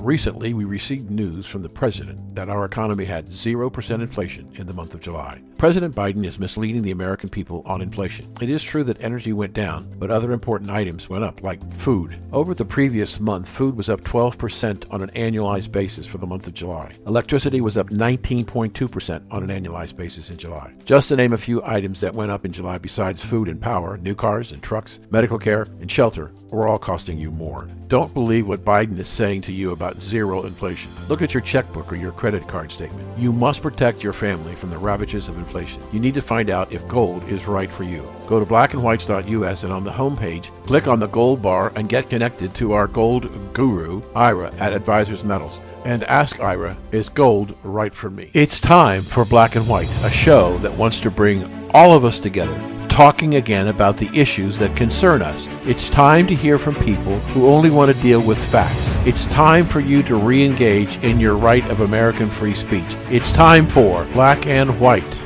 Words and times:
Recently, 0.00 0.52
we 0.52 0.64
received 0.64 1.10
news 1.10 1.46
from 1.46 1.62
the 1.62 1.68
president 1.68 2.34
that 2.34 2.48
our 2.48 2.64
economy 2.64 3.04
had 3.04 3.28
0% 3.28 4.02
inflation 4.02 4.50
in 4.56 4.66
the 4.66 4.74
month 4.74 4.92
of 4.94 5.00
July. 5.00 5.40
President 5.56 5.94
Biden 5.94 6.26
is 6.26 6.38
misleading 6.38 6.82
the 6.82 6.90
American 6.90 7.30
people 7.30 7.62
on 7.64 7.80
inflation. 7.80 8.26
It 8.42 8.50
is 8.50 8.62
true 8.62 8.84
that 8.84 9.02
energy 9.02 9.32
went 9.32 9.54
down, 9.54 9.94
but 9.98 10.10
other 10.10 10.32
important 10.32 10.70
items 10.70 11.08
went 11.08 11.24
up, 11.24 11.42
like 11.42 11.72
food. 11.72 12.18
Over 12.32 12.52
the 12.52 12.64
previous 12.64 13.18
month, 13.18 13.48
food 13.48 13.76
was 13.76 13.88
up 13.88 14.02
12% 14.02 14.92
on 14.92 15.02
an 15.02 15.10
annualized 15.10 15.72
basis 15.72 16.06
for 16.06 16.18
the 16.18 16.26
month 16.26 16.46
of 16.46 16.54
July. 16.54 16.92
Electricity 17.06 17.60
was 17.60 17.76
up 17.76 17.88
19.2% 17.90 19.22
on 19.30 19.48
an 19.48 19.64
annualized 19.64 19.96
basis 19.96 20.28
in 20.28 20.36
July. 20.36 20.74
Just 20.84 21.08
to 21.08 21.16
name 21.16 21.32
a 21.32 21.38
few 21.38 21.62
items 21.64 22.00
that 22.00 22.14
went 22.14 22.30
up 22.30 22.44
in 22.44 22.52
July 22.52 22.76
besides 22.78 23.24
food 23.24 23.48
and 23.48 23.60
power, 23.60 23.96
new 23.98 24.14
cars 24.14 24.52
and 24.52 24.62
trucks, 24.62 25.00
medical 25.10 25.38
care, 25.38 25.66
and 25.80 25.90
shelter 25.90 26.32
were 26.50 26.68
all 26.68 26.78
costing 26.78 27.16
you 27.16 27.30
more. 27.30 27.68
Don't 27.88 28.14
believe 28.14 28.48
what 28.48 28.64
Biden 28.64 28.98
is 28.98 29.08
saying 29.08 29.42
to 29.42 29.52
you 29.52 29.72
about 29.72 29.83
zero 29.92 30.44
inflation. 30.44 30.90
Look 31.08 31.22
at 31.22 31.34
your 31.34 31.42
checkbook 31.42 31.92
or 31.92 31.96
your 31.96 32.12
credit 32.12 32.48
card 32.48 32.70
statement. 32.70 33.06
You 33.18 33.32
must 33.32 33.62
protect 33.62 34.02
your 34.02 34.12
family 34.12 34.54
from 34.54 34.70
the 34.70 34.78
ravages 34.78 35.28
of 35.28 35.36
inflation. 35.36 35.82
You 35.92 36.00
need 36.00 36.14
to 36.14 36.22
find 36.22 36.50
out 36.50 36.72
if 36.72 36.86
gold 36.88 37.28
is 37.28 37.46
right 37.46 37.70
for 37.70 37.84
you. 37.84 38.08
Go 38.26 38.40
to 38.40 38.46
blackandwhites.us 38.46 39.64
and 39.64 39.72
on 39.72 39.84
the 39.84 39.90
homepage, 39.90 40.50
click 40.64 40.88
on 40.88 40.98
the 40.98 41.08
gold 41.08 41.42
bar 41.42 41.72
and 41.76 41.88
get 41.88 42.08
connected 42.08 42.54
to 42.54 42.72
our 42.72 42.86
gold 42.86 43.52
guru, 43.52 44.02
Ira, 44.14 44.52
at 44.58 44.72
Advisors 44.72 45.24
Metals. 45.24 45.60
And 45.84 46.04
ask 46.04 46.40
Ira, 46.40 46.76
is 46.92 47.08
gold 47.08 47.54
right 47.62 47.94
for 47.94 48.08
me? 48.08 48.30
It's 48.32 48.60
time 48.60 49.02
for 49.02 49.24
Black 49.24 49.56
and 49.56 49.68
White, 49.68 49.90
a 50.02 50.10
show 50.10 50.56
that 50.58 50.72
wants 50.72 51.00
to 51.00 51.10
bring 51.10 51.70
all 51.74 51.92
of 51.92 52.04
us 52.04 52.18
together 52.18 52.73
talking 52.94 53.34
again 53.34 53.66
about 53.66 53.96
the 53.96 54.08
issues 54.14 54.56
that 54.56 54.76
concern 54.76 55.20
us. 55.20 55.48
It's 55.64 55.90
time 55.90 56.28
to 56.28 56.34
hear 56.34 56.60
from 56.60 56.76
people 56.76 57.18
who 57.34 57.48
only 57.48 57.68
want 57.68 57.92
to 57.92 58.00
deal 58.00 58.24
with 58.24 58.38
facts. 58.38 58.94
It's 59.04 59.26
time 59.26 59.66
for 59.66 59.80
you 59.80 60.00
to 60.04 60.14
re 60.14 60.44
engage 60.44 60.98
in 60.98 61.18
your 61.18 61.34
right 61.34 61.68
of 61.72 61.80
American 61.80 62.30
free 62.30 62.54
speech. 62.54 62.86
It's 63.10 63.32
time 63.32 63.66
for 63.66 64.04
Black 64.12 64.46
and 64.46 64.78
White. 64.78 65.24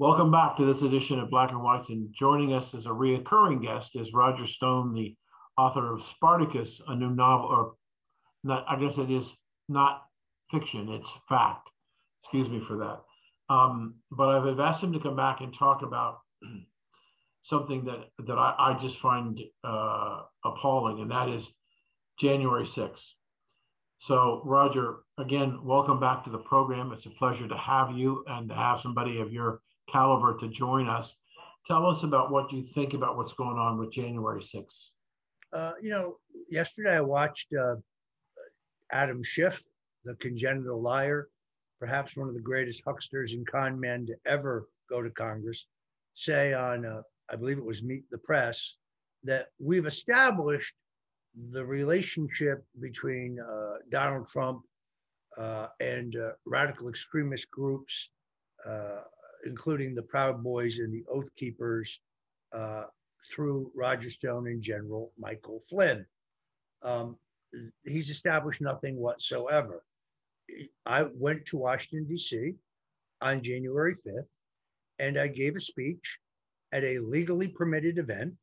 Welcome 0.00 0.32
back 0.32 0.56
to 0.56 0.64
this 0.64 0.82
edition 0.82 1.20
of 1.20 1.30
Black 1.30 1.52
and 1.52 1.62
Whites. 1.62 1.90
And 1.90 2.12
joining 2.12 2.52
us 2.52 2.74
as 2.74 2.86
a 2.86 2.88
reoccurring 2.88 3.62
guest 3.62 3.94
is 3.94 4.12
Roger 4.12 4.48
Stone, 4.48 4.94
the 4.94 5.14
author 5.56 5.94
of 5.94 6.02
Spartacus, 6.02 6.80
a 6.88 6.96
new 6.96 7.10
novel, 7.10 7.46
or 7.46 7.74
not, 8.42 8.64
I 8.68 8.80
guess 8.80 8.98
it 8.98 9.12
is 9.12 9.32
not 9.68 10.02
fiction, 10.50 10.88
it's 10.88 11.12
fact. 11.28 11.68
Excuse 12.24 12.50
me 12.50 12.58
for 12.58 12.78
that. 12.78 13.02
Um, 13.48 13.94
but 14.10 14.28
I've 14.28 14.58
asked 14.58 14.82
him 14.82 14.92
to 14.94 14.98
come 14.98 15.14
back 15.14 15.40
and 15.40 15.54
talk 15.54 15.82
about 15.82 16.18
something 17.42 17.84
that 17.84 18.08
that 18.26 18.38
I, 18.38 18.54
I 18.58 18.78
just 18.80 18.98
find 18.98 19.40
uh, 19.64 20.22
appalling, 20.44 21.00
and 21.00 21.10
that 21.10 21.28
is 21.28 21.50
January 22.18 22.64
6th. 22.64 23.10
So, 23.98 24.42
Roger, 24.44 24.98
again, 25.18 25.60
welcome 25.64 26.00
back 26.00 26.24
to 26.24 26.30
the 26.30 26.38
program. 26.38 26.92
It's 26.92 27.06
a 27.06 27.10
pleasure 27.10 27.46
to 27.46 27.56
have 27.56 27.92
you 27.92 28.24
and 28.26 28.48
to 28.48 28.54
have 28.54 28.80
somebody 28.80 29.20
of 29.20 29.32
your 29.32 29.60
caliber 29.88 30.36
to 30.38 30.48
join 30.48 30.88
us. 30.88 31.16
Tell 31.68 31.86
us 31.86 32.02
about 32.02 32.32
what 32.32 32.52
you 32.52 32.62
think 32.62 32.94
about 32.94 33.16
what's 33.16 33.32
going 33.32 33.58
on 33.58 33.78
with 33.78 33.92
January 33.92 34.40
6th. 34.40 34.88
Uh, 35.52 35.72
you 35.80 35.90
know, 35.90 36.16
yesterday 36.50 36.96
I 36.96 37.00
watched 37.00 37.52
uh, 37.52 37.76
Adam 38.90 39.22
Schiff, 39.22 39.62
the 40.04 40.14
congenital 40.16 40.82
liar, 40.82 41.28
perhaps 41.78 42.16
one 42.16 42.28
of 42.28 42.34
the 42.34 42.40
greatest 42.40 42.82
hucksters 42.84 43.34
and 43.34 43.46
con 43.46 43.78
men 43.78 44.06
to 44.06 44.14
ever 44.26 44.68
go 44.90 45.00
to 45.00 45.10
Congress 45.10 45.66
say 46.14 46.54
on, 46.54 46.84
uh, 46.84 47.02
I 47.30 47.36
believe 47.36 47.58
it 47.58 47.64
was 47.64 47.82
Meet 47.82 48.04
the 48.10 48.18
Press, 48.18 48.76
that 49.24 49.48
we've 49.58 49.86
established 49.86 50.74
the 51.50 51.64
relationship 51.64 52.64
between 52.80 53.38
uh, 53.40 53.74
Donald 53.90 54.26
Trump 54.26 54.62
uh, 55.38 55.68
and 55.80 56.16
uh, 56.16 56.32
radical 56.44 56.88
extremist 56.88 57.50
groups, 57.50 58.10
uh, 58.66 59.00
including 59.46 59.94
the 59.94 60.02
Proud 60.02 60.42
Boys 60.42 60.78
and 60.78 60.92
the 60.92 61.04
Oath 61.10 61.28
Keepers, 61.36 62.00
uh, 62.52 62.84
through 63.32 63.70
Roger 63.74 64.10
Stone 64.10 64.48
and 64.48 64.60
General 64.60 65.12
Michael 65.18 65.60
Flynn. 65.70 66.04
Um, 66.82 67.16
he's 67.84 68.10
established 68.10 68.60
nothing 68.60 68.96
whatsoever. 68.96 69.84
I 70.84 71.06
went 71.14 71.46
to 71.46 71.56
Washington, 71.56 72.06
D.C. 72.08 72.54
on 73.20 73.42
January 73.42 73.94
5th 73.94 74.26
and 75.02 75.18
I 75.18 75.26
gave 75.26 75.56
a 75.56 75.60
speech 75.60 76.20
at 76.70 76.84
a 76.84 77.00
legally 77.00 77.48
permitted 77.48 77.98
event 77.98 78.34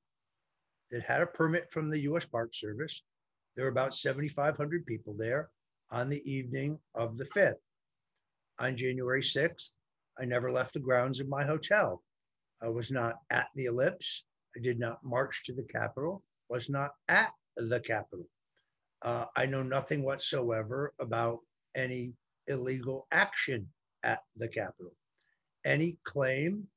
that 0.91 1.03
had 1.03 1.21
a 1.21 1.25
permit 1.25 1.71
from 1.71 1.89
the 1.89 2.01
US 2.01 2.25
Park 2.25 2.49
Service. 2.53 3.01
There 3.55 3.63
were 3.63 3.71
about 3.71 3.95
7,500 3.95 4.85
people 4.85 5.15
there 5.17 5.49
on 5.89 6.09
the 6.09 6.21
evening 6.29 6.77
of 6.95 7.15
the 7.15 7.23
5th. 7.23 7.61
On 8.59 8.75
January 8.75 9.21
6th, 9.21 9.77
I 10.19 10.25
never 10.25 10.51
left 10.51 10.73
the 10.73 10.81
grounds 10.81 11.21
of 11.21 11.29
my 11.29 11.45
hotel. 11.45 12.03
I 12.61 12.67
was 12.67 12.91
not 12.91 13.15
at 13.29 13.47
the 13.55 13.65
ellipse. 13.65 14.25
I 14.57 14.59
did 14.59 14.79
not 14.79 15.01
march 15.01 15.45
to 15.45 15.53
the 15.53 15.63
Capitol, 15.63 16.23
was 16.49 16.69
not 16.69 16.91
at 17.07 17.31
the 17.55 17.79
Capitol. 17.79 18.27
Uh, 19.01 19.27
I 19.37 19.45
know 19.45 19.63
nothing 19.63 20.03
whatsoever 20.03 20.93
about 20.99 21.39
any 21.73 22.15
illegal 22.47 23.07
action 23.13 23.69
at 24.03 24.19
the 24.35 24.49
Capitol 24.49 24.91
any 25.65 25.97
claim 26.03 26.67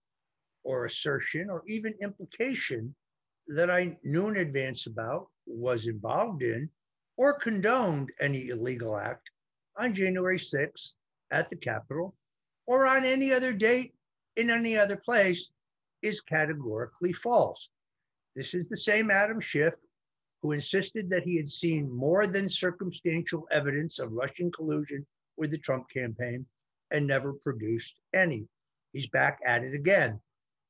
or 0.64 0.84
assertion 0.84 1.50
or 1.50 1.62
even 1.66 1.94
implication 2.02 2.94
that 3.48 3.70
I 3.70 3.98
knew 4.02 4.28
in 4.28 4.36
advance 4.36 4.86
about, 4.86 5.28
was 5.46 5.86
involved 5.86 6.42
in, 6.42 6.70
or 7.16 7.38
condoned 7.38 8.10
any 8.20 8.48
illegal 8.48 8.96
act 8.96 9.30
on 9.76 9.94
January 9.94 10.38
6th 10.38 10.96
at 11.30 11.50
the 11.50 11.56
Capitol 11.56 12.14
or 12.66 12.86
on 12.86 13.04
any 13.04 13.32
other 13.32 13.52
date 13.52 13.94
in 14.36 14.50
any 14.50 14.78
other 14.78 14.96
place 14.96 15.50
is 16.02 16.20
categorically 16.20 17.12
false. 17.12 17.70
This 18.34 18.54
is 18.54 18.68
the 18.68 18.76
same 18.76 19.10
Adam 19.10 19.40
Schiff 19.40 19.74
who 20.40 20.52
insisted 20.52 21.08
that 21.10 21.22
he 21.22 21.36
had 21.36 21.48
seen 21.48 21.90
more 21.90 22.26
than 22.26 22.48
circumstantial 22.48 23.46
evidence 23.52 23.98
of 23.98 24.12
Russian 24.12 24.50
collusion 24.50 25.06
with 25.36 25.50
the 25.50 25.58
Trump 25.58 25.88
campaign 25.90 26.44
and 26.90 27.06
never 27.06 27.34
produced 27.34 28.00
any 28.14 28.46
he's 28.92 29.08
back 29.08 29.40
at 29.44 29.64
it 29.64 29.74
again. 29.74 30.20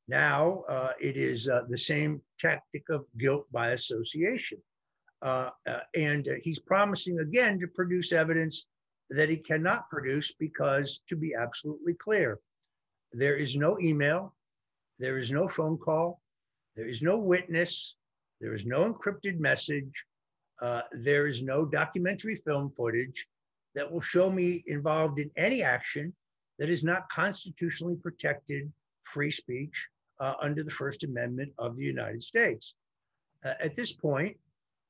Now 0.08 0.64
uh, 0.68 0.92
it 1.00 1.16
is 1.16 1.48
uh, 1.48 1.62
the 1.68 1.78
same 1.78 2.20
tactic 2.38 2.84
of 2.90 3.06
guilt 3.18 3.46
by 3.52 3.68
association. 3.70 4.58
Uh, 5.20 5.50
uh 5.66 5.80
and 5.94 6.26
uh, 6.26 6.32
he's 6.42 6.58
promising 6.58 7.20
again 7.20 7.60
to 7.60 7.68
produce 7.68 8.12
evidence 8.12 8.66
that 9.10 9.28
he 9.28 9.36
cannot 9.36 9.88
produce 9.88 10.32
because, 10.32 11.00
to 11.06 11.16
be 11.16 11.34
absolutely 11.34 11.94
clear, 11.94 12.40
there 13.12 13.36
is 13.36 13.56
no 13.56 13.78
email, 13.80 14.34
there 14.98 15.18
is 15.18 15.30
no 15.30 15.46
phone 15.46 15.76
call, 15.76 16.20
there 16.76 16.88
is 16.88 17.02
no 17.02 17.18
witness, 17.18 17.96
there 18.40 18.54
is 18.54 18.66
no 18.66 18.92
encrypted 18.92 19.38
message, 19.38 20.04
uh, 20.60 20.82
there 20.92 21.26
is 21.26 21.42
no 21.42 21.64
documentary 21.64 22.36
film 22.36 22.72
footage 22.76 23.26
that 23.74 23.90
will 23.90 24.00
show 24.00 24.30
me 24.30 24.64
involved 24.66 25.18
in 25.18 25.30
any 25.36 25.62
action 25.62 26.12
that 26.58 26.70
is 26.70 26.84
not 26.84 27.08
constitutionally 27.10 27.96
protected 27.96 28.70
free 29.04 29.30
speech 29.30 29.88
uh, 30.20 30.34
under 30.40 30.62
the 30.62 30.70
First 30.70 31.04
Amendment 31.04 31.52
of 31.58 31.76
the 31.76 31.84
United 31.84 32.22
States. 32.22 32.74
Uh, 33.44 33.54
at 33.60 33.76
this 33.76 33.92
point, 33.92 34.36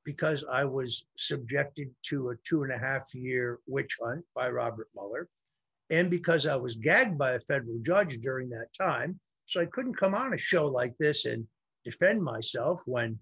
because 0.04 0.44
I 0.50 0.64
was 0.64 1.04
subjected 1.16 1.88
to 2.06 2.30
a 2.30 2.36
two 2.44 2.64
and 2.64 2.72
a 2.72 2.78
half 2.78 3.14
year 3.14 3.60
witch 3.66 3.96
hunt 4.02 4.24
by 4.34 4.50
Robert 4.50 4.88
Mueller, 4.94 5.28
and 5.90 6.10
because 6.10 6.46
I 6.46 6.56
was 6.56 6.76
gagged 6.76 7.16
by 7.16 7.32
a 7.32 7.40
federal 7.40 7.78
judge 7.82 8.18
during 8.20 8.50
that 8.50 8.72
time, 8.78 9.18
so 9.46 9.60
I 9.60 9.66
couldn't 9.66 9.98
come 9.98 10.14
on 10.14 10.34
a 10.34 10.38
show 10.38 10.66
like 10.66 10.96
this 10.98 11.24
and 11.24 11.46
defend 11.84 12.22
myself 12.22 12.82
when 12.86 13.18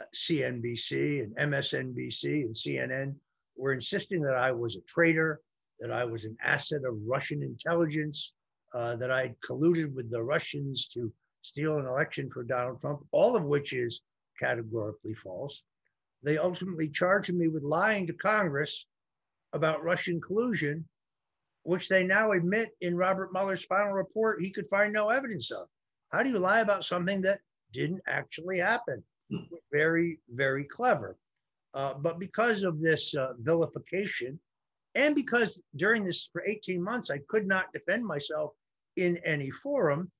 uh, 0.00 0.04
CNBC 0.14 1.22
and 1.22 1.36
MSNBC 1.36 2.44
and 2.44 2.54
CNN 2.54 3.14
were 3.56 3.72
insisting 3.72 4.20
that 4.22 4.36
I 4.36 4.52
was 4.52 4.76
a 4.76 4.82
traitor, 4.82 5.40
that 5.80 5.90
I 5.90 6.04
was 6.04 6.24
an 6.24 6.36
asset 6.42 6.82
of 6.88 7.00
Russian 7.06 7.42
intelligence, 7.42 8.32
uh, 8.74 8.96
that 8.96 9.10
I'd 9.10 9.40
colluded 9.40 9.94
with 9.94 10.10
the 10.10 10.22
Russians 10.22 10.88
to 10.88 11.12
steal 11.42 11.78
an 11.78 11.86
election 11.86 12.28
for 12.30 12.42
Donald 12.42 12.80
Trump, 12.80 13.00
all 13.12 13.36
of 13.36 13.44
which 13.44 13.72
is 13.72 14.02
categorically 14.38 15.14
false. 15.14 15.62
They 16.22 16.38
ultimately 16.38 16.88
charged 16.88 17.32
me 17.32 17.48
with 17.48 17.62
lying 17.62 18.06
to 18.06 18.12
Congress 18.12 18.86
about 19.52 19.84
Russian 19.84 20.20
collusion, 20.20 20.84
which 21.62 21.88
they 21.88 22.02
now 22.02 22.32
admit 22.32 22.70
in 22.80 22.96
Robert 22.96 23.32
Mueller's 23.32 23.64
final 23.64 23.92
report 23.92 24.42
he 24.42 24.50
could 24.50 24.66
find 24.66 24.92
no 24.92 25.08
evidence 25.08 25.50
of. 25.50 25.68
How 26.10 26.22
do 26.22 26.30
you 26.30 26.38
lie 26.38 26.60
about 26.60 26.84
something 26.84 27.20
that 27.22 27.40
didn't 27.72 28.02
actually 28.06 28.58
happen? 28.58 29.02
Very, 29.72 30.20
very 30.30 30.64
clever. 30.64 31.16
Uh, 31.74 31.94
but 31.94 32.18
because 32.18 32.62
of 32.62 32.80
this 32.80 33.14
uh, 33.16 33.34
vilification, 33.38 34.38
and 34.96 35.14
because 35.14 35.60
during 35.76 36.04
this 36.04 36.28
for 36.32 36.42
18 36.44 36.82
months, 36.82 37.10
I 37.10 37.20
could 37.28 37.46
not 37.46 37.72
defend 37.72 38.04
myself 38.04 38.52
in 38.96 39.18
any 39.18 39.50
forum, 39.50 40.10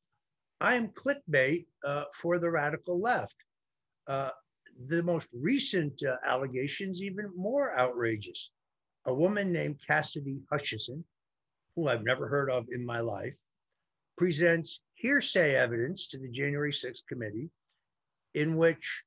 I 0.61 0.75
am 0.75 0.89
clickbait 0.89 1.67
uh, 1.85 2.05
for 2.15 2.39
the 2.39 2.51
radical 2.51 3.01
left. 3.01 3.37
Uh, 4.07 4.31
the 4.89 5.03
most 5.03 5.31
recent 5.33 6.03
uh, 6.05 6.17
allegations, 6.27 7.03
even 7.03 7.33
more 7.35 7.77
outrageous. 7.79 8.51
A 9.07 9.15
woman 9.15 9.51
named 9.51 9.81
Cassidy 9.87 10.43
Hutchinson, 10.51 11.03
who 11.75 11.89
I've 11.89 12.05
never 12.05 12.29
heard 12.29 12.51
of 12.51 12.67
in 12.71 12.85
my 12.85 13.01
life, 13.01 13.35
presents 14.19 14.81
hearsay 14.95 15.55
evidence 15.55 16.09
to 16.09 16.19
the 16.19 16.29
January 16.29 16.73
6th 16.73 17.07
committee 17.07 17.49
in 18.35 18.57
which 18.57 19.05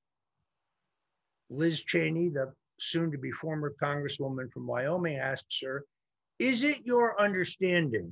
Liz 1.52 1.82
Cheney, 1.82 2.30
the 2.30 2.54
soon 2.82 3.12
to 3.12 3.18
be 3.18 3.32
former 3.32 3.74
Congresswoman 3.82 4.52
from 4.52 4.68
Wyoming, 4.68 5.18
asks 5.18 5.62
her, 5.64 5.86
Is 6.40 6.64
it 6.64 6.86
your 6.86 7.20
understanding 7.22 8.12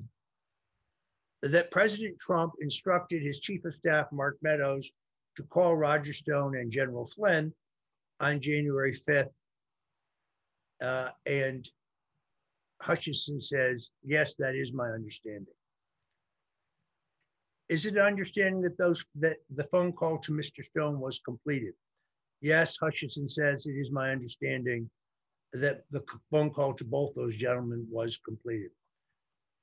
that 1.41 1.71
President 1.71 2.19
Trump 2.19 2.53
instructed 2.61 3.21
his 3.21 3.39
chief 3.39 3.63
of 3.65 3.75
staff, 3.75 4.07
Mark 4.11 4.37
Meadows, 4.41 4.89
to 5.35 5.43
call 5.43 5.75
Roger 5.75 6.13
Stone 6.13 6.57
and 6.57 6.71
General 6.71 7.05
Flynn 7.05 7.53
on 8.19 8.39
January 8.39 8.93
5th? 8.93 9.29
Uh, 10.81 11.09
and 11.25 11.69
Hutchinson 12.81 13.41
says, 13.41 13.89
Yes, 14.03 14.35
that 14.35 14.55
is 14.55 14.73
my 14.73 14.89
understanding. 14.89 15.53
Is 17.69 17.85
it 17.85 17.95
an 17.95 18.01
understanding 18.01 18.61
that 18.61 18.77
those 18.77 19.05
that 19.15 19.37
the 19.53 19.65
phone 19.65 19.91
call 19.91 20.17
to 20.19 20.31
Mr. 20.31 20.63
Stone 20.63 20.99
was 20.99 21.19
completed? 21.19 21.73
Yes, 22.41 22.77
Hutchinson 22.77 23.27
says 23.27 23.65
it 23.65 23.71
is 23.71 23.91
my 23.91 24.11
understanding 24.11 24.89
that 25.53 25.81
the 25.91 26.03
phone 26.29 26.51
call 26.51 26.73
to 26.73 26.85
both 26.85 27.15
those 27.15 27.35
gentlemen 27.35 27.87
was 27.89 28.17
completed. 28.17 28.71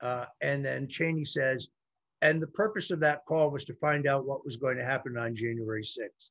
Uh, 0.01 0.27
and 0.41 0.65
then 0.65 0.89
Cheney 0.89 1.25
says, 1.25 1.69
and 2.23 2.43
the 2.43 2.49
purpose 2.49 2.91
of 2.91 3.01
that 3.01 3.25
call 3.27 3.51
was 3.51 3.65
to 3.67 3.75
find 3.75 4.07
out 4.07 4.27
what 4.27 4.45
was 4.45 4.57
going 4.57 4.77
to 4.77 4.85
happen 4.85 5.17
on 5.17 5.37
January 5.37 5.83
6th. 5.83 6.31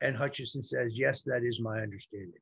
And 0.00 0.16
Hutchinson 0.16 0.62
says, 0.62 0.92
yes, 0.94 1.22
that 1.24 1.44
is 1.44 1.60
my 1.60 1.80
understanding. 1.80 2.40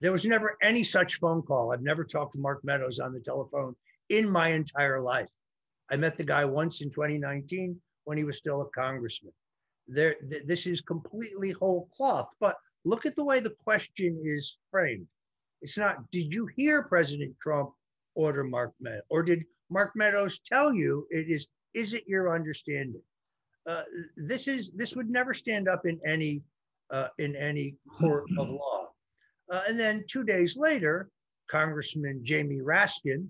There 0.00 0.12
was 0.12 0.24
never 0.24 0.56
any 0.62 0.82
such 0.82 1.20
phone 1.20 1.42
call. 1.42 1.72
I've 1.72 1.82
never 1.82 2.04
talked 2.04 2.32
to 2.32 2.40
Mark 2.40 2.64
Meadows 2.64 2.98
on 2.98 3.12
the 3.12 3.20
telephone 3.20 3.76
in 4.08 4.28
my 4.28 4.48
entire 4.48 5.00
life. 5.00 5.28
I 5.90 5.96
met 5.96 6.16
the 6.16 6.24
guy 6.24 6.44
once 6.44 6.80
in 6.80 6.90
2019 6.90 7.80
when 8.04 8.18
he 8.18 8.24
was 8.24 8.38
still 8.38 8.62
a 8.62 8.70
congressman 8.70 9.32
there 9.88 10.14
th- 10.30 10.44
this 10.46 10.66
is 10.66 10.80
completely 10.80 11.50
whole 11.50 11.88
cloth. 11.94 12.34
But 12.40 12.56
look 12.84 13.06
at 13.06 13.16
the 13.16 13.24
way 13.24 13.40
the 13.40 13.56
question 13.64 14.20
is 14.24 14.58
framed. 14.70 15.06
It's 15.60 15.78
not 15.78 16.10
did 16.10 16.32
you 16.34 16.46
hear 16.56 16.82
president 16.82 17.34
trump 17.40 17.70
order 18.14 18.44
mark 18.44 18.72
meadows 18.80 19.02
or 19.08 19.22
did 19.22 19.44
mark 19.70 19.92
meadows 19.94 20.38
tell 20.40 20.74
you? 20.74 21.06
It 21.10 21.28
is 21.28 21.48
is 21.74 21.94
it 21.94 22.04
your 22.06 22.34
understanding? 22.34 23.02
Uh, 23.66 23.84
this 24.16 24.48
is 24.48 24.72
this 24.72 24.96
would 24.96 25.08
never 25.10 25.32
stand 25.32 25.68
up 25.68 25.86
in 25.86 26.00
any 26.06 26.42
uh, 26.90 27.08
in 27.18 27.36
any 27.36 27.76
court 27.98 28.24
of 28.38 28.48
law. 28.50 28.88
Uh, 29.50 29.62
and 29.68 29.78
then 29.78 30.04
two 30.08 30.24
days 30.24 30.56
later 30.56 31.10
congressman 31.48 32.20
jamie 32.22 32.60
raskin 32.60 33.28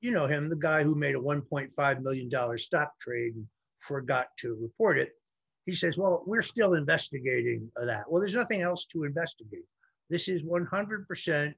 you 0.00 0.12
know 0.12 0.26
him 0.26 0.48
the 0.48 0.56
guy 0.56 0.82
who 0.82 0.94
made 0.94 1.14
a 1.14 1.18
1.5 1.18 2.02
million 2.02 2.28
dollar 2.28 2.58
stock 2.58 2.92
trade 3.00 3.34
and 3.34 3.46
forgot 3.80 4.26
to 4.38 4.56
report 4.60 4.98
it 4.98 5.12
he 5.66 5.74
says, 5.74 5.96
well, 5.96 6.22
we're 6.26 6.42
still 6.42 6.74
investigating 6.74 7.70
that. 7.76 8.04
Well, 8.08 8.20
there's 8.20 8.34
nothing 8.34 8.62
else 8.62 8.84
to 8.86 9.04
investigate. 9.04 9.64
This 10.10 10.28
is 10.28 10.42
100% 10.42 11.54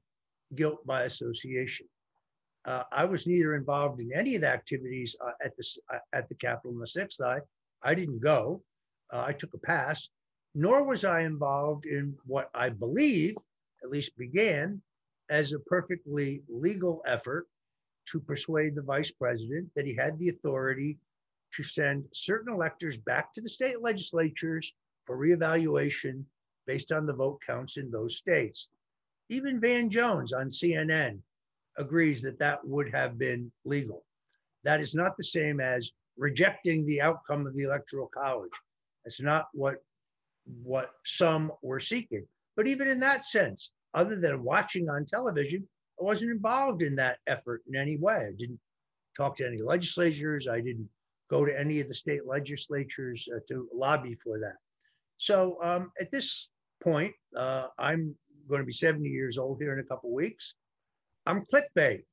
guilt 0.55 0.85
by 0.85 1.03
association. 1.03 1.87
Uh, 2.65 2.83
I 2.91 3.05
was 3.05 3.27
neither 3.27 3.55
involved 3.55 3.99
in 3.99 4.11
any 4.13 4.35
of 4.35 4.41
the 4.41 4.49
activities 4.49 5.15
uh, 5.25 5.31
at 5.43 5.55
the 5.57 5.65
uh, 5.93 5.99
at 6.11 6.27
the 6.27 6.35
Capitol 6.35 6.71
on 6.71 6.79
the 6.79 6.87
sixth. 6.87 7.21
I 7.21 7.39
I 7.81 7.95
didn't 7.95 8.19
go. 8.19 8.61
Uh, 9.11 9.23
I 9.25 9.31
took 9.31 9.53
a 9.53 9.59
pass. 9.59 10.09
Nor 10.53 10.85
was 10.85 11.05
I 11.05 11.21
involved 11.21 11.85
in 11.85 12.15
what 12.25 12.49
I 12.53 12.69
believe, 12.69 13.35
at 13.83 13.89
least 13.89 14.17
began, 14.17 14.81
as 15.29 15.53
a 15.53 15.59
perfectly 15.59 16.41
legal 16.49 17.01
effort 17.05 17.47
to 18.11 18.19
persuade 18.19 18.75
the 18.75 18.81
vice 18.81 19.11
president 19.11 19.69
that 19.75 19.85
he 19.85 19.93
had 19.93 20.17
the 20.17 20.29
authority 20.29 20.97
to 21.55 21.63
send 21.63 22.05
certain 22.13 22.53
electors 22.53 22.97
back 22.97 23.33
to 23.33 23.41
the 23.41 23.49
state 23.49 23.81
legislatures 23.81 24.73
for 25.05 25.17
reevaluation 25.17 26.23
based 26.65 26.91
on 26.91 27.05
the 27.05 27.13
vote 27.13 27.39
counts 27.45 27.77
in 27.77 27.89
those 27.89 28.17
states. 28.17 28.69
Even 29.29 29.59
Van 29.59 29.89
Jones 29.89 30.33
on 30.33 30.49
CNN 30.49 31.19
agrees 31.77 32.21
that 32.21 32.39
that 32.39 32.65
would 32.65 32.93
have 32.93 33.17
been 33.17 33.51
legal. 33.65 34.03
That 34.63 34.81
is 34.81 34.95
not 34.95 35.15
the 35.17 35.23
same 35.23 35.59
as 35.59 35.91
rejecting 36.17 36.85
the 36.85 37.01
outcome 37.01 37.45
of 37.45 37.55
the 37.55 37.63
electoral 37.63 38.09
college. 38.13 38.51
That's 39.05 39.21
not 39.21 39.47
what 39.53 39.77
what 40.63 40.91
some 41.05 41.51
were 41.61 41.79
seeking. 41.79 42.25
But 42.55 42.67
even 42.67 42.87
in 42.87 42.99
that 43.01 43.23
sense, 43.23 43.71
other 43.93 44.15
than 44.15 44.43
watching 44.43 44.89
on 44.89 45.05
television, 45.05 45.67
I 45.99 46.03
wasn't 46.03 46.31
involved 46.31 46.81
in 46.81 46.95
that 46.95 47.19
effort 47.27 47.63
in 47.67 47.75
any 47.75 47.97
way. 47.97 48.27
I 48.29 48.31
didn't 48.37 48.59
talk 49.15 49.35
to 49.37 49.47
any 49.47 49.61
legislators. 49.61 50.47
I 50.47 50.61
didn't 50.61 50.89
go 51.29 51.45
to 51.45 51.59
any 51.59 51.79
of 51.79 51.87
the 51.87 51.93
state 51.93 52.25
legislatures 52.25 53.27
uh, 53.35 53.39
to 53.47 53.67
lobby 53.73 54.15
for 54.15 54.39
that. 54.39 54.55
So 55.17 55.57
um, 55.61 55.91
at 55.99 56.11
this 56.11 56.49
point, 56.81 57.13
uh, 57.35 57.67
I'm 57.77 58.15
going 58.47 58.61
to 58.61 58.65
be 58.65 58.73
70 58.73 59.07
years 59.09 59.37
old 59.37 59.59
here 59.59 59.73
in 59.73 59.79
a 59.79 59.87
couple 59.87 60.13
weeks. 60.13 60.55
I'm 61.25 61.45
clickbait. 61.45 62.03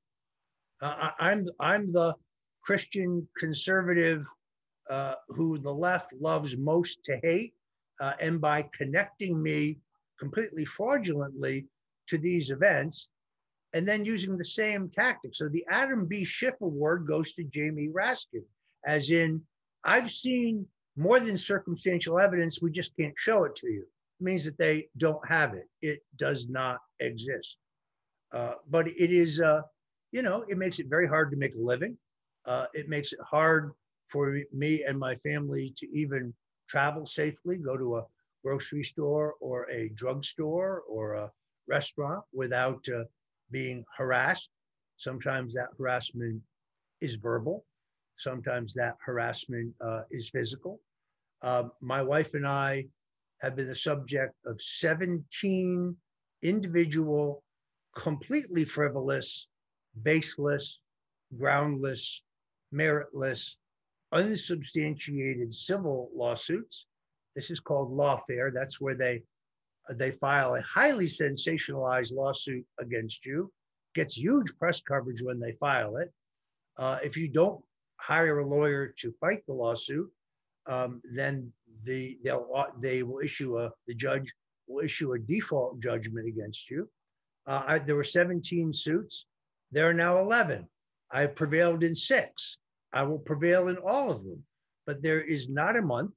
Uh, 0.82 1.10
I, 1.18 1.32
am 1.32 1.46
I'm 1.60 1.92
the 1.92 2.14
Christian 2.62 3.28
conservative 3.38 4.26
uh, 4.90 5.14
who 5.28 5.58
the 5.58 5.72
left 5.72 6.12
loves 6.14 6.56
most 6.56 7.04
to 7.04 7.18
hate, 7.22 7.54
uh, 8.00 8.14
and 8.20 8.40
by 8.40 8.68
connecting 8.76 9.40
me 9.40 9.78
completely 10.18 10.64
fraudulently 10.64 11.66
to 12.08 12.18
these 12.18 12.50
events, 12.50 13.08
and 13.72 13.86
then 13.86 14.04
using 14.04 14.36
the 14.36 14.44
same 14.44 14.88
tactic. 14.88 15.34
So 15.34 15.48
the 15.48 15.64
Adam 15.70 16.06
B. 16.06 16.24
Schiff 16.24 16.54
Award 16.60 17.06
goes 17.06 17.32
to 17.34 17.44
Jamie 17.44 17.88
Raskin 17.88 18.44
as 18.86 19.10
in, 19.10 19.42
I've 19.84 20.10
seen 20.10 20.66
more 20.96 21.20
than 21.20 21.36
circumstantial 21.36 22.18
evidence, 22.18 22.62
we 22.62 22.70
just 22.70 22.96
can't 22.96 23.14
show 23.16 23.44
it 23.44 23.54
to 23.56 23.68
you. 23.68 23.82
It 24.20 24.24
means 24.24 24.44
that 24.44 24.58
they 24.58 24.88
don't 24.96 25.26
have 25.26 25.54
it. 25.54 25.68
It 25.82 26.00
does 26.16 26.48
not 26.48 26.78
exist. 27.00 27.58
Uh, 28.32 28.54
but 28.68 28.88
it 28.88 29.10
is, 29.12 29.40
uh, 29.40 29.62
you 30.12 30.22
know, 30.22 30.44
it 30.48 30.58
makes 30.58 30.78
it 30.78 30.86
very 30.88 31.06
hard 31.06 31.30
to 31.30 31.36
make 31.36 31.54
a 31.54 31.60
living. 31.60 31.96
Uh, 32.46 32.66
it 32.74 32.88
makes 32.88 33.12
it 33.12 33.20
hard 33.28 33.72
for 34.08 34.38
me 34.52 34.84
and 34.84 34.98
my 34.98 35.16
family 35.16 35.72
to 35.76 35.88
even 35.96 36.32
travel 36.68 37.06
safely, 37.06 37.56
go 37.56 37.76
to 37.76 37.96
a 37.96 38.04
grocery 38.44 38.84
store 38.84 39.34
or 39.40 39.68
a 39.70 39.88
drugstore 39.90 40.82
or 40.88 41.14
a 41.14 41.30
restaurant 41.68 42.22
without 42.32 42.86
uh, 42.88 43.04
being 43.50 43.84
harassed. 43.96 44.50
Sometimes 44.96 45.54
that 45.54 45.68
harassment 45.78 46.40
is 47.00 47.16
verbal. 47.16 47.64
Sometimes 48.16 48.74
that 48.74 48.96
harassment 49.04 49.74
uh, 49.80 50.02
is 50.10 50.30
physical. 50.30 50.80
Uh, 51.42 51.64
my 51.80 52.02
wife 52.02 52.34
and 52.34 52.46
I 52.46 52.86
have 53.40 53.56
been 53.56 53.66
the 53.66 53.74
subject 53.74 54.34
of 54.46 54.60
17 54.60 55.96
individual, 56.42 57.42
completely 57.96 58.64
frivolous, 58.64 59.48
baseless, 60.02 60.80
groundless, 61.38 62.22
meritless, 62.72 63.56
unsubstantiated 64.12 65.52
civil 65.52 66.10
lawsuits. 66.14 66.86
This 67.34 67.50
is 67.50 67.60
called 67.60 67.90
lawfare. 67.90 68.52
That's 68.54 68.80
where 68.80 68.96
they 68.96 69.22
they 69.90 70.10
file 70.10 70.54
a 70.54 70.62
highly 70.62 71.06
sensationalized 71.06 72.14
lawsuit 72.14 72.64
against 72.80 73.26
you. 73.26 73.52
Gets 73.94 74.16
huge 74.16 74.56
press 74.58 74.80
coverage 74.80 75.22
when 75.22 75.38
they 75.38 75.52
file 75.60 75.96
it. 75.96 76.10
Uh, 76.78 76.98
if 77.02 77.16
you 77.16 77.28
don't 77.28 77.62
hire 78.04 78.40
a 78.40 78.46
lawyer 78.46 78.88
to 78.98 79.14
fight 79.20 79.42
the 79.46 79.54
lawsuit, 79.54 80.10
um, 80.66 81.00
then 81.14 81.50
the 81.84 82.18
they'll 82.22 82.46
they 82.80 83.02
will 83.02 83.20
issue 83.20 83.58
a 83.58 83.70
the 83.86 83.94
judge 83.94 84.32
will 84.66 84.84
issue 84.84 85.12
a 85.12 85.18
default 85.18 85.80
judgment 85.80 86.26
against 86.28 86.70
you. 86.70 86.88
Uh, 87.46 87.62
I, 87.66 87.78
there 87.78 87.96
were 87.96 88.04
17 88.04 88.72
suits. 88.72 89.26
There 89.72 89.88
are 89.88 89.94
now 89.94 90.18
11. 90.18 90.66
I 91.10 91.26
prevailed 91.26 91.84
in 91.84 91.94
six. 91.94 92.58
I 92.92 93.02
will 93.02 93.18
prevail 93.18 93.68
in 93.68 93.76
all 93.76 94.10
of 94.10 94.24
them. 94.24 94.42
But 94.86 95.02
there 95.02 95.20
is 95.20 95.48
not 95.48 95.76
a 95.76 95.82
month 95.82 96.12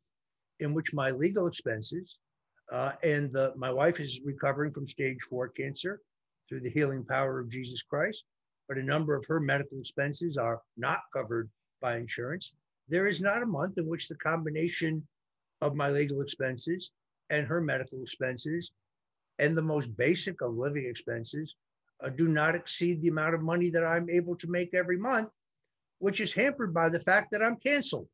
in 0.60 0.74
which 0.74 0.94
my 0.94 1.12
legal 1.12 1.48
expenses 1.48 2.18
uh, 2.72 2.94
and 3.04 3.32
the, 3.32 3.54
my 3.56 3.72
wife 3.72 4.00
is 4.00 4.22
recovering 4.24 4.72
from 4.74 4.88
stage 4.88 5.22
four 5.30 5.50
cancer 5.50 6.02
through 6.48 6.62
the 6.62 6.70
healing 6.70 7.04
power 7.04 7.40
of 7.40 7.50
Jesus 7.50 7.82
Christ. 7.82 8.26
But 8.68 8.78
a 8.78 8.84
number 8.84 9.16
of 9.16 9.26
her 9.28 9.40
medical 9.40 9.80
expenses 9.80 10.38
are 10.38 10.62
not 10.78 11.02
covered 11.14 11.50
by 11.82 11.98
insurance. 11.98 12.54
There 12.90 13.08
is 13.08 13.22
not 13.22 13.44
a 13.44 13.48
month 13.48 13.78
in 13.78 13.88
which 13.88 14.08
the 14.08 14.16
combination 14.16 15.06
of 15.62 15.76
my 15.76 15.90
legal 15.90 16.22
expenses 16.22 16.92
and 17.30 17.46
her 17.46 17.62
medical 17.62 18.02
expenses 18.02 18.72
and 19.40 19.58
the 19.58 19.62
most 19.62 19.96
basic 19.98 20.42
of 20.42 20.56
living 20.56 20.86
expenses 20.86 21.56
uh, 22.04 22.10
do 22.10 22.28
not 22.28 22.56
exceed 22.56 23.02
the 23.02 23.10
amount 23.10 23.36
of 23.36 23.42
money 23.42 23.70
that 23.70 23.84
I'm 23.84 24.10
able 24.10 24.36
to 24.38 24.48
make 24.48 24.74
every 24.74 24.98
month, 24.98 25.30
which 26.00 26.20
is 26.20 26.34
hampered 26.34 26.74
by 26.74 26.90
the 26.90 27.00
fact 27.00 27.32
that 27.32 27.42
I'm 27.42 27.58
canceled. 27.58 28.08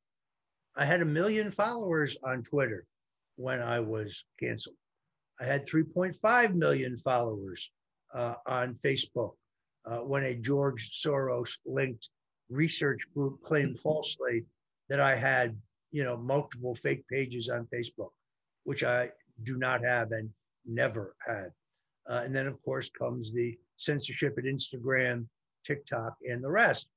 I 0.75 0.85
had 0.85 1.01
a 1.01 1.05
million 1.05 1.51
followers 1.51 2.17
on 2.23 2.43
Twitter 2.43 2.85
when 3.35 3.61
I 3.61 3.79
was 3.79 4.25
canceled. 4.39 4.75
I 5.39 5.45
had 5.45 5.67
3.5 5.67 6.53
million 6.53 6.97
followers 6.97 7.71
uh, 8.13 8.35
on 8.47 8.75
Facebook 8.75 9.33
uh, 9.85 9.99
when 9.99 10.23
a 10.23 10.35
George 10.35 10.91
Soros 11.03 11.57
linked 11.65 12.09
research 12.49 13.01
group 13.13 13.41
claimed 13.41 13.79
falsely 13.79 14.45
that 14.89 14.99
I 14.99 15.15
had, 15.15 15.57
you 15.91 16.03
know, 16.03 16.17
multiple 16.17 16.75
fake 16.75 17.07
pages 17.07 17.49
on 17.49 17.67
Facebook, 17.73 18.11
which 18.63 18.83
I 18.83 19.11
do 19.43 19.57
not 19.57 19.83
have 19.83 20.11
and 20.11 20.29
never 20.65 21.15
had. 21.25 21.51
Uh, 22.07 22.21
and 22.25 22.35
then, 22.35 22.47
of 22.47 22.61
course, 22.63 22.89
comes 22.89 23.31
the 23.31 23.57
censorship 23.77 24.35
at 24.37 24.43
Instagram, 24.43 25.25
TikTok, 25.65 26.15
and 26.29 26.43
the 26.43 26.49
rest. 26.49 26.89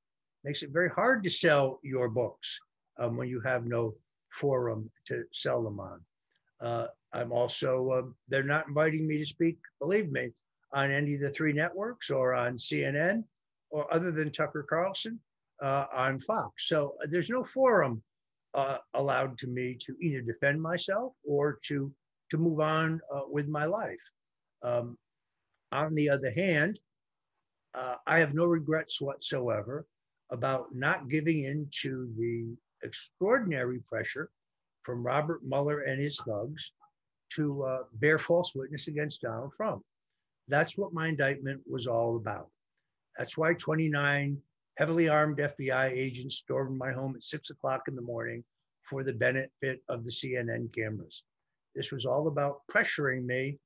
Makes 0.44 0.62
it 0.62 0.70
very 0.72 0.90
hard 0.90 1.22
to 1.24 1.30
sell 1.30 1.80
your 1.82 2.08
books 2.08 2.58
um, 2.98 3.16
when 3.16 3.28
you 3.28 3.40
have 3.40 3.66
no 3.66 3.94
forum 4.32 4.90
to 5.06 5.24
sell 5.32 5.62
them 5.62 5.80
on. 5.80 6.00
Uh, 6.60 6.86
I'm 7.12 7.32
also, 7.32 7.90
uh, 7.90 8.02
they're 8.28 8.42
not 8.42 8.68
inviting 8.68 9.06
me 9.06 9.18
to 9.18 9.26
speak, 9.26 9.58
believe 9.80 10.10
me, 10.10 10.32
on 10.72 10.90
any 10.90 11.14
of 11.14 11.20
the 11.20 11.30
three 11.30 11.52
networks 11.52 12.10
or 12.10 12.34
on 12.34 12.56
CNN 12.56 13.24
or 13.70 13.92
other 13.92 14.10
than 14.10 14.30
Tucker 14.30 14.66
Carlson 14.68 15.18
uh, 15.62 15.86
on 15.92 16.20
Fox. 16.20 16.68
So 16.68 16.94
uh, 17.02 17.06
there's 17.10 17.30
no 17.30 17.44
forum 17.44 18.02
uh, 18.54 18.78
allowed 18.94 19.38
to 19.38 19.46
me 19.46 19.76
to 19.86 19.96
either 20.00 20.20
defend 20.20 20.60
myself 20.60 21.12
or 21.24 21.58
to, 21.66 21.92
to 22.30 22.38
move 22.38 22.60
on 22.60 23.00
uh, 23.12 23.22
with 23.28 23.48
my 23.48 23.64
life. 23.64 24.00
Um, 24.62 24.96
on 25.72 25.94
the 25.94 26.08
other 26.08 26.30
hand, 26.30 26.78
uh, 27.74 27.96
I 28.06 28.18
have 28.18 28.34
no 28.34 28.46
regrets 28.46 29.00
whatsoever 29.00 29.86
about 30.30 30.74
not 30.74 31.08
giving 31.08 31.44
in 31.44 31.68
to 31.82 32.10
the 32.16 32.56
extraordinary 32.82 33.80
pressure 33.86 34.30
from 34.82 35.04
Robert 35.04 35.42
Mueller 35.44 35.80
and 35.82 36.00
his 36.00 36.16
thugs 36.26 36.72
to 37.34 37.62
uh, 37.64 37.78
bear 37.94 38.18
false 38.18 38.54
witness 38.54 38.88
against 38.88 39.20
Donald 39.20 39.52
Trump. 39.54 39.82
That's 40.48 40.78
what 40.78 40.94
my 40.94 41.08
indictment 41.08 41.60
was 41.68 41.86
all 41.86 42.16
about. 42.16 42.48
That's 43.18 43.36
why 43.36 43.54
29 43.54 44.38
heavily 44.76 45.08
armed 45.08 45.38
FBI 45.38 45.90
agents 45.90 46.36
stormed 46.36 46.78
my 46.78 46.92
home 46.92 47.14
at 47.16 47.24
six 47.24 47.50
o'clock 47.50 47.82
in 47.88 47.96
the 47.96 48.02
morning 48.02 48.44
for 48.82 49.02
the 49.02 49.12
benefit 49.12 49.82
of 49.88 50.04
the 50.04 50.10
CNN 50.10 50.72
cameras. 50.74 51.24
This 51.74 51.90
was 51.90 52.06
all 52.06 52.28
about 52.28 52.60
pressuring 52.70 53.24
me 53.24 53.58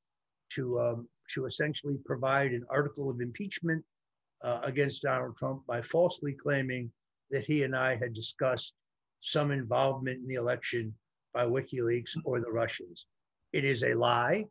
to, 0.54 0.80
um, 0.80 1.08
to 1.34 1.46
essentially 1.46 1.98
provide 2.04 2.52
an 2.52 2.64
article 2.70 3.10
of 3.10 3.20
impeachment 3.20 3.84
uh, 4.42 4.60
against 4.62 5.02
Donald 5.02 5.36
Trump 5.36 5.66
by 5.66 5.82
falsely 5.82 6.32
claiming 6.32 6.90
that 7.30 7.44
he 7.44 7.64
and 7.64 7.76
I 7.76 7.96
had 7.96 8.14
discussed 8.14 8.74
some 9.20 9.50
involvement 9.50 10.20
in 10.20 10.26
the 10.26 10.34
election 10.34 10.94
by 11.32 11.44
WikiLeaks 11.44 12.16
or 12.24 12.40
the 12.40 12.50
Russians. 12.50 13.06
It 13.52 13.64
is 13.64 13.82
a 13.82 13.94
lie. 13.94 14.46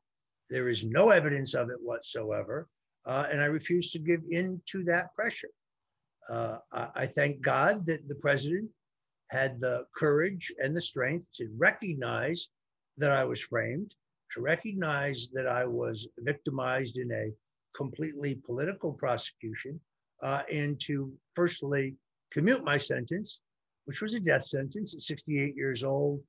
There 0.50 0.70
is 0.70 0.84
no 0.84 1.10
evidence 1.10 1.54
of 1.54 1.70
it 1.70 1.78
whatsoever. 1.82 2.68
Uh, 3.06 3.28
and 3.32 3.42
I 3.42 3.46
refuse 3.46 3.92
to 3.92 4.00
give 4.00 4.22
in 4.30 4.62
to 4.68 4.84
that 4.86 5.14
pressure. 5.16 5.50
Uh, 6.30 6.60
I, 6.72 7.08
thank 7.08 7.42
God 7.42 7.88
that 7.88 8.08
the 8.08 8.16
president 8.16 8.70
had 9.32 9.60
the 9.60 9.86
courage 9.96 10.52
and 10.64 10.78
the 10.78 10.82
strength 10.82 11.26
to 11.36 11.50
recognize 11.58 12.50
that 12.98 13.12
I 13.12 13.24
was 13.24 13.42
framed, 13.42 13.96
to 14.34 14.42
recognize 14.42 15.30
that 15.34 15.48
I 15.48 15.66
was 15.66 16.08
victimized 16.20 16.98
in 16.98 17.12
a 17.12 17.34
completely 17.76 18.36
political 18.36 18.94
prosecution, 18.94 19.80
uh, 20.22 20.44
and 20.52 20.80
to 20.82 21.12
firstly 21.34 21.96
commute 22.32 22.64
my 22.64 22.78
sentence, 22.78 23.40
which 23.86 24.02
was 24.02 24.14
a 24.14 24.20
death 24.20 24.44
sentence 24.44 24.94
at 24.94 25.02
68 25.02 25.56
years 25.56 25.84
old 25.84 26.22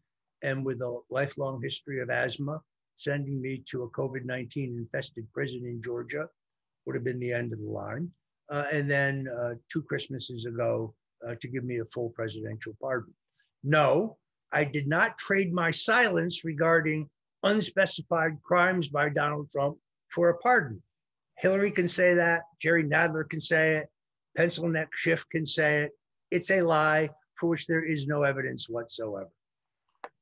and 0.42 0.64
with 0.64 0.80
a 0.80 1.00
lifelong 1.10 1.60
history 1.62 2.00
of 2.00 2.08
asthma, 2.08 2.58
sending 2.96 3.40
me 3.40 3.62
to 3.66 3.82
a 3.82 3.90
COVID 3.90 4.24
19 4.24 4.78
infested 4.78 5.30
prison 5.34 5.66
in 5.66 5.82
Georgia 5.82 6.26
would 6.86 6.94
have 6.94 7.04
been 7.04 7.20
the 7.20 7.32
end 7.32 7.52
of 7.52 7.58
the 7.58 7.66
line 7.66 8.10
uh, 8.50 8.64
and 8.72 8.90
then 8.90 9.28
uh, 9.28 9.54
two 9.72 9.82
Christmases 9.82 10.44
ago 10.44 10.94
uh, 11.26 11.34
to 11.40 11.48
give 11.48 11.64
me 11.64 11.78
a 11.78 11.84
full 11.86 12.10
presidential 12.10 12.76
pardon. 12.80 13.14
No, 13.62 14.16
I 14.52 14.64
did 14.64 14.88
not 14.88 15.18
trade 15.18 15.52
my 15.52 15.70
silence 15.70 16.44
regarding 16.44 17.08
unspecified 17.44 18.42
crimes 18.42 18.88
by 18.88 19.08
Donald 19.08 19.50
Trump 19.50 19.76
for 20.08 20.30
a 20.30 20.38
pardon. 20.38 20.82
Hillary 21.38 21.70
can 21.70 21.88
say 21.88 22.14
that. 22.14 22.42
Jerry 22.60 22.84
Nadler 22.84 23.28
can 23.28 23.40
say 23.40 23.76
it. 23.76 23.88
Pencil 24.36 24.68
neck 24.68 24.88
Schiff 24.94 25.24
can 25.30 25.46
say 25.46 25.82
it. 25.82 25.92
It's 26.30 26.50
a 26.50 26.62
lie 26.62 27.10
for 27.36 27.48
which 27.48 27.66
there 27.66 27.84
is 27.84 28.06
no 28.06 28.22
evidence 28.24 28.68
whatsoever. 28.68 29.30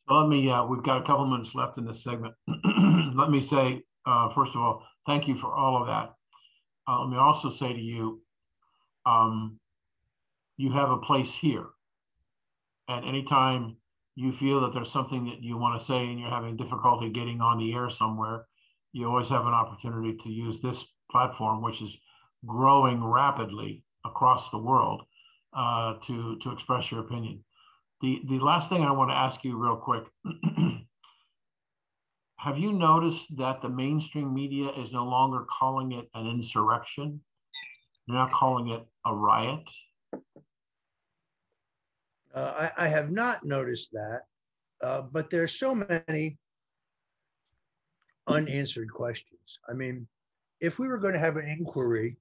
Let 0.09 0.29
me, 0.29 0.49
uh, 0.51 0.65
we've 0.65 0.83
got 0.83 1.03
a 1.03 1.05
couple 1.05 1.27
minutes 1.27 1.55
left 1.55 1.77
in 1.77 1.85
this 1.85 2.03
segment. 2.03 2.35
let 3.17 3.31
me 3.31 3.43
say, 3.43 3.83
uh, 4.07 4.33
first 4.35 4.55
of 4.55 4.61
all, 4.61 4.83
thank 5.07 5.29
you 5.29 5.37
for 5.37 5.55
all 5.55 5.81
of 5.81 5.87
that 5.89 6.15
uh, 6.89 7.01
let 7.01 7.11
me 7.11 7.17
also 7.17 7.51
say 7.51 7.73
to 7.73 7.81
you, 7.81 8.23
um, 9.05 9.59
you 10.57 10.73
have 10.73 10.91
a 10.91 10.97
place 10.97 11.35
here. 11.35 11.67
And 12.89 13.05
anytime 13.05 13.77
you 14.17 14.33
feel 14.33 14.61
that 14.63 14.73
there's 14.73 14.91
something 14.91 15.27
that 15.27 15.43
you 15.43 15.59
want 15.59 15.79
to 15.79 15.87
say 15.87 16.07
and 16.07 16.19
you're 16.19 16.31
having 16.31 16.57
difficulty 16.57 17.11
getting 17.11 17.41
on 17.41 17.59
the 17.59 17.75
air 17.75 17.91
somewhere, 17.91 18.47
you 18.93 19.07
always 19.07 19.29
have 19.29 19.47
an 19.47 19.53
opportunity 19.53 20.17
to 20.23 20.31
use 20.31 20.61
this 20.61 20.85
platform, 21.11 21.63
which 21.63 21.83
is 21.83 21.97
growing 22.47 23.05
rapidly 23.05 23.85
across 24.05 24.51
the 24.51 24.59
world, 24.59 25.03
uh, 25.53 25.95
to 26.07 26.39
to 26.43 26.51
express 26.53 26.91
your 26.91 27.01
opinion. 27.01 27.45
The 28.01 28.23
the 28.29 28.39
last 28.39 28.71
thing 28.71 28.83
I 28.83 28.93
want 28.93 29.11
to 29.11 29.15
ask 29.15 29.45
you 29.45 29.57
real 29.57 29.77
quick 29.77 30.05
have 32.39 32.57
you 32.57 32.73
noticed 32.73 33.37
that 33.37 33.61
the 33.61 33.69
mainstream 33.69 34.33
media 34.33 34.71
is 34.79 34.93
no 34.93 35.05
longer 35.05 35.45
calling 35.59 35.93
it 35.93 36.09
an 36.15 36.29
insurrection? 36.29 37.21
They're 38.07 38.17
not 38.17 38.33
calling 38.33 38.69
it 38.69 38.87
a 39.05 39.15
riot? 39.15 39.65
Uh, 42.33 42.71
I, 42.79 42.85
I, 42.85 42.89
have 42.89 43.11
not 43.11 43.45
noticed 43.45 43.91
that, 43.93 44.21
uh, 44.83 45.03
but 45.03 45.31
there's 45.31 45.59
so 45.59 45.75
many 45.75 46.39
unanswered 48.29 48.93
questions. 48.93 49.59
I 49.69 49.73
mean, 49.73 50.07
if 50.61 50.79
we 50.79 50.87
were 50.87 50.99
going 50.99 51.15
to 51.15 51.19
have 51.19 51.37
an 51.37 51.49
inquiry 51.49 52.17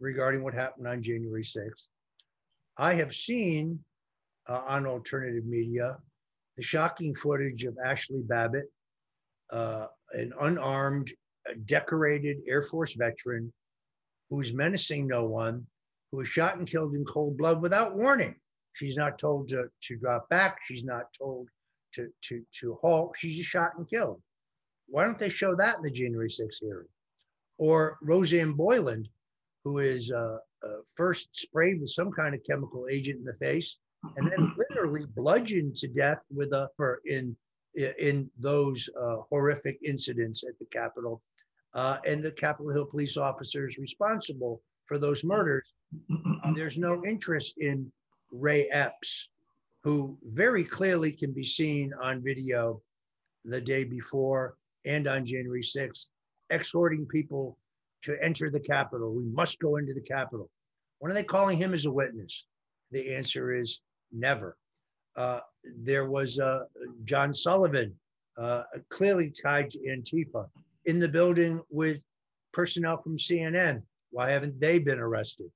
regarding 0.00 0.42
what 0.42 0.52
happened 0.52 0.86
on 0.86 1.02
January 1.02 1.44
6th, 1.44 1.88
I 2.76 2.92
have 2.94 3.14
seen 3.14 3.78
uh, 4.48 4.62
on 4.66 4.86
alternative 4.86 5.46
media 5.46 5.96
the 6.56 6.62
shocking 6.62 7.14
footage 7.14 7.64
of 7.64 7.74
Ashli 7.86 8.26
Babbitt 8.26 8.70
uh, 9.52 9.86
an 10.12 10.32
unarmed, 10.40 11.12
decorated 11.66 12.38
Air 12.46 12.62
Force 12.62 12.94
veteran 12.94 13.52
who's 14.30 14.52
menacing 14.52 15.06
no 15.06 15.24
one, 15.24 15.66
who 16.10 16.18
was 16.18 16.28
shot 16.28 16.56
and 16.56 16.66
killed 16.66 16.94
in 16.94 17.04
cold 17.04 17.36
blood 17.36 17.60
without 17.60 17.96
warning. 17.96 18.34
She's 18.74 18.96
not 18.96 19.18
told 19.18 19.48
to, 19.50 19.64
to 19.82 19.96
drop 19.96 20.28
back. 20.30 20.58
She's 20.64 20.84
not 20.84 21.12
told 21.16 21.48
to, 21.94 22.08
to, 22.22 22.42
to 22.60 22.78
halt. 22.80 23.14
She's 23.18 23.36
just 23.36 23.50
shot 23.50 23.72
and 23.76 23.88
killed. 23.88 24.22
Why 24.88 25.04
don't 25.04 25.18
they 25.18 25.28
show 25.28 25.54
that 25.56 25.76
in 25.76 25.82
the 25.82 25.90
January 25.90 26.28
6th 26.28 26.60
hearing? 26.60 26.88
Or 27.58 27.98
Rosanne 28.02 28.54
Boyland, 28.54 29.08
who 29.64 29.78
is 29.78 30.10
uh, 30.10 30.38
uh, 30.66 30.80
first 30.96 31.36
sprayed 31.36 31.80
with 31.80 31.90
some 31.90 32.10
kind 32.10 32.34
of 32.34 32.42
chemical 32.44 32.86
agent 32.90 33.18
in 33.18 33.24
the 33.24 33.34
face 33.34 33.78
and 34.16 34.30
then 34.30 34.52
literally 34.56 35.06
bludgeoned 35.14 35.76
to 35.76 35.88
death 35.88 36.18
with 36.34 36.52
a, 36.52 36.68
for 36.76 37.00
in 37.06 37.36
in 37.74 38.30
those 38.38 38.88
uh, 39.00 39.16
horrific 39.28 39.78
incidents 39.84 40.44
at 40.44 40.58
the 40.58 40.66
Capitol 40.66 41.22
uh, 41.74 41.98
and 42.06 42.22
the 42.22 42.32
Capitol 42.32 42.72
Hill 42.72 42.86
police 42.86 43.16
officers 43.16 43.78
responsible 43.78 44.62
for 44.86 44.98
those 44.98 45.24
murders. 45.24 45.72
There's 46.54 46.78
no 46.78 47.04
interest 47.04 47.54
in 47.58 47.90
Ray 48.30 48.68
Epps, 48.68 49.28
who 49.82 50.18
very 50.24 50.64
clearly 50.64 51.12
can 51.12 51.32
be 51.32 51.44
seen 51.44 51.92
on 52.02 52.22
video 52.22 52.82
the 53.44 53.60
day 53.60 53.84
before 53.84 54.54
and 54.84 55.06
on 55.06 55.24
January 55.24 55.62
6th, 55.62 56.08
exhorting 56.50 57.06
people 57.06 57.58
to 58.02 58.16
enter 58.22 58.50
the 58.50 58.60
Capitol. 58.60 59.14
We 59.14 59.24
must 59.24 59.58
go 59.60 59.76
into 59.76 59.94
the 59.94 60.00
Capitol. 60.00 60.50
When 60.98 61.10
are 61.10 61.14
they 61.14 61.24
calling 61.24 61.58
him 61.58 61.72
as 61.72 61.86
a 61.86 61.92
witness? 61.92 62.46
The 62.90 63.14
answer 63.14 63.54
is 63.54 63.80
never. 64.12 64.56
Uh, 65.16 65.40
there 65.64 66.08
was 66.08 66.38
uh, 66.38 66.64
John 67.04 67.34
Sullivan, 67.34 67.94
uh, 68.38 68.62
clearly 68.90 69.30
tied 69.30 69.70
to 69.70 69.78
Antifa, 69.80 70.48
in 70.86 70.98
the 70.98 71.08
building 71.08 71.60
with 71.70 72.00
personnel 72.52 73.00
from 73.02 73.16
CNN. 73.16 73.82
Why 74.10 74.30
haven't 74.30 74.60
they 74.60 74.78
been 74.78 74.98
arrested? 74.98 75.50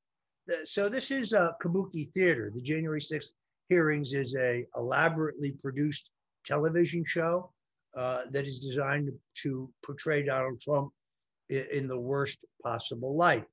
So 0.64 0.88
this 0.88 1.10
is 1.10 1.32
a 1.32 1.56
kabuki 1.62 2.12
theater. 2.12 2.52
The 2.54 2.62
January 2.62 3.00
6th 3.00 3.32
hearings 3.68 4.12
is 4.12 4.36
a 4.36 4.64
elaborately 4.76 5.52
produced 5.52 6.10
television 6.44 7.04
show 7.04 7.50
uh, 7.96 8.22
that 8.30 8.46
is 8.46 8.58
designed 8.58 9.10
to 9.42 9.70
portray 9.84 10.22
Donald 10.22 10.60
Trump 10.60 10.92
in, 11.48 11.88
the 11.88 11.98
worst 11.98 12.38
possible 12.62 13.16
light. 13.16 13.44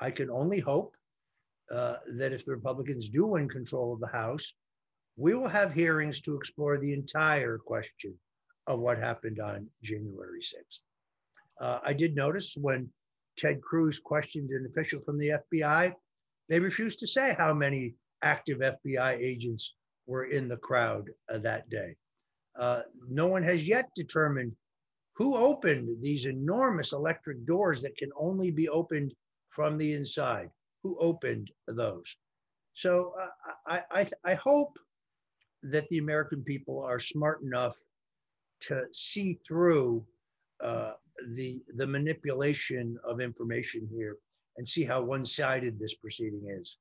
I 0.00 0.10
can 0.10 0.30
only 0.30 0.60
hope 0.60 0.94
uh, 1.70 1.96
that 2.14 2.32
if 2.32 2.44
the 2.44 2.52
Republicans 2.52 3.08
do 3.08 3.26
win 3.26 3.48
control 3.48 3.92
of 3.92 4.00
the 4.00 4.06
House, 4.06 4.54
we 5.16 5.34
will 5.34 5.48
have 5.48 5.72
hearings 5.72 6.20
to 6.22 6.36
explore 6.36 6.78
the 6.78 6.92
entire 6.92 7.58
question 7.58 8.14
of 8.66 8.80
what 8.80 8.98
happened 8.98 9.40
on 9.40 9.68
January 9.82 10.40
6th. 10.40 10.84
Uh, 11.58 11.78
I 11.84 11.92
did 11.92 12.14
notice 12.14 12.56
when 12.60 12.88
Ted 13.38 13.62
Cruz 13.62 13.98
questioned 13.98 14.50
an 14.50 14.66
official 14.70 15.00
from 15.00 15.18
the 15.18 15.32
FBI, 15.52 15.94
they 16.48 16.60
refused 16.60 16.98
to 17.00 17.06
say 17.06 17.34
how 17.38 17.54
many 17.54 17.94
active 18.22 18.58
FBI 18.58 19.18
agents 19.18 19.74
were 20.06 20.24
in 20.24 20.48
the 20.48 20.56
crowd 20.58 21.10
uh, 21.30 21.38
that 21.38 21.68
day. 21.70 21.96
Uh, 22.58 22.82
no 23.08 23.26
one 23.26 23.42
has 23.42 23.66
yet 23.66 23.86
determined 23.94 24.52
who 25.14 25.34
opened 25.34 26.02
these 26.02 26.26
enormous 26.26 26.92
electric 26.92 27.44
doors 27.46 27.82
that 27.82 27.96
can 27.96 28.10
only 28.18 28.50
be 28.50 28.68
opened 28.68 29.14
from 29.48 29.78
the 29.78 29.94
inside. 29.94 30.50
Who 30.82 30.96
opened 30.98 31.50
those? 31.66 32.16
So 32.74 33.14
uh, 33.20 33.52
I, 33.66 33.82
I, 33.90 34.06
I 34.24 34.34
hope 34.34 34.76
that 35.70 35.88
the 35.88 35.98
American 35.98 36.42
people 36.42 36.82
are 36.82 36.98
smart 36.98 37.42
enough 37.42 37.76
to 38.60 38.82
see 38.92 39.38
through 39.46 40.04
uh, 40.60 40.92
the 41.34 41.60
the 41.76 41.86
manipulation 41.86 42.98
of 43.04 43.20
information 43.20 43.88
here 43.92 44.16
and 44.56 44.66
see 44.66 44.84
how 44.84 45.02
one-sided 45.02 45.78
this 45.78 45.94
proceeding 45.94 46.42
is. 46.60 46.78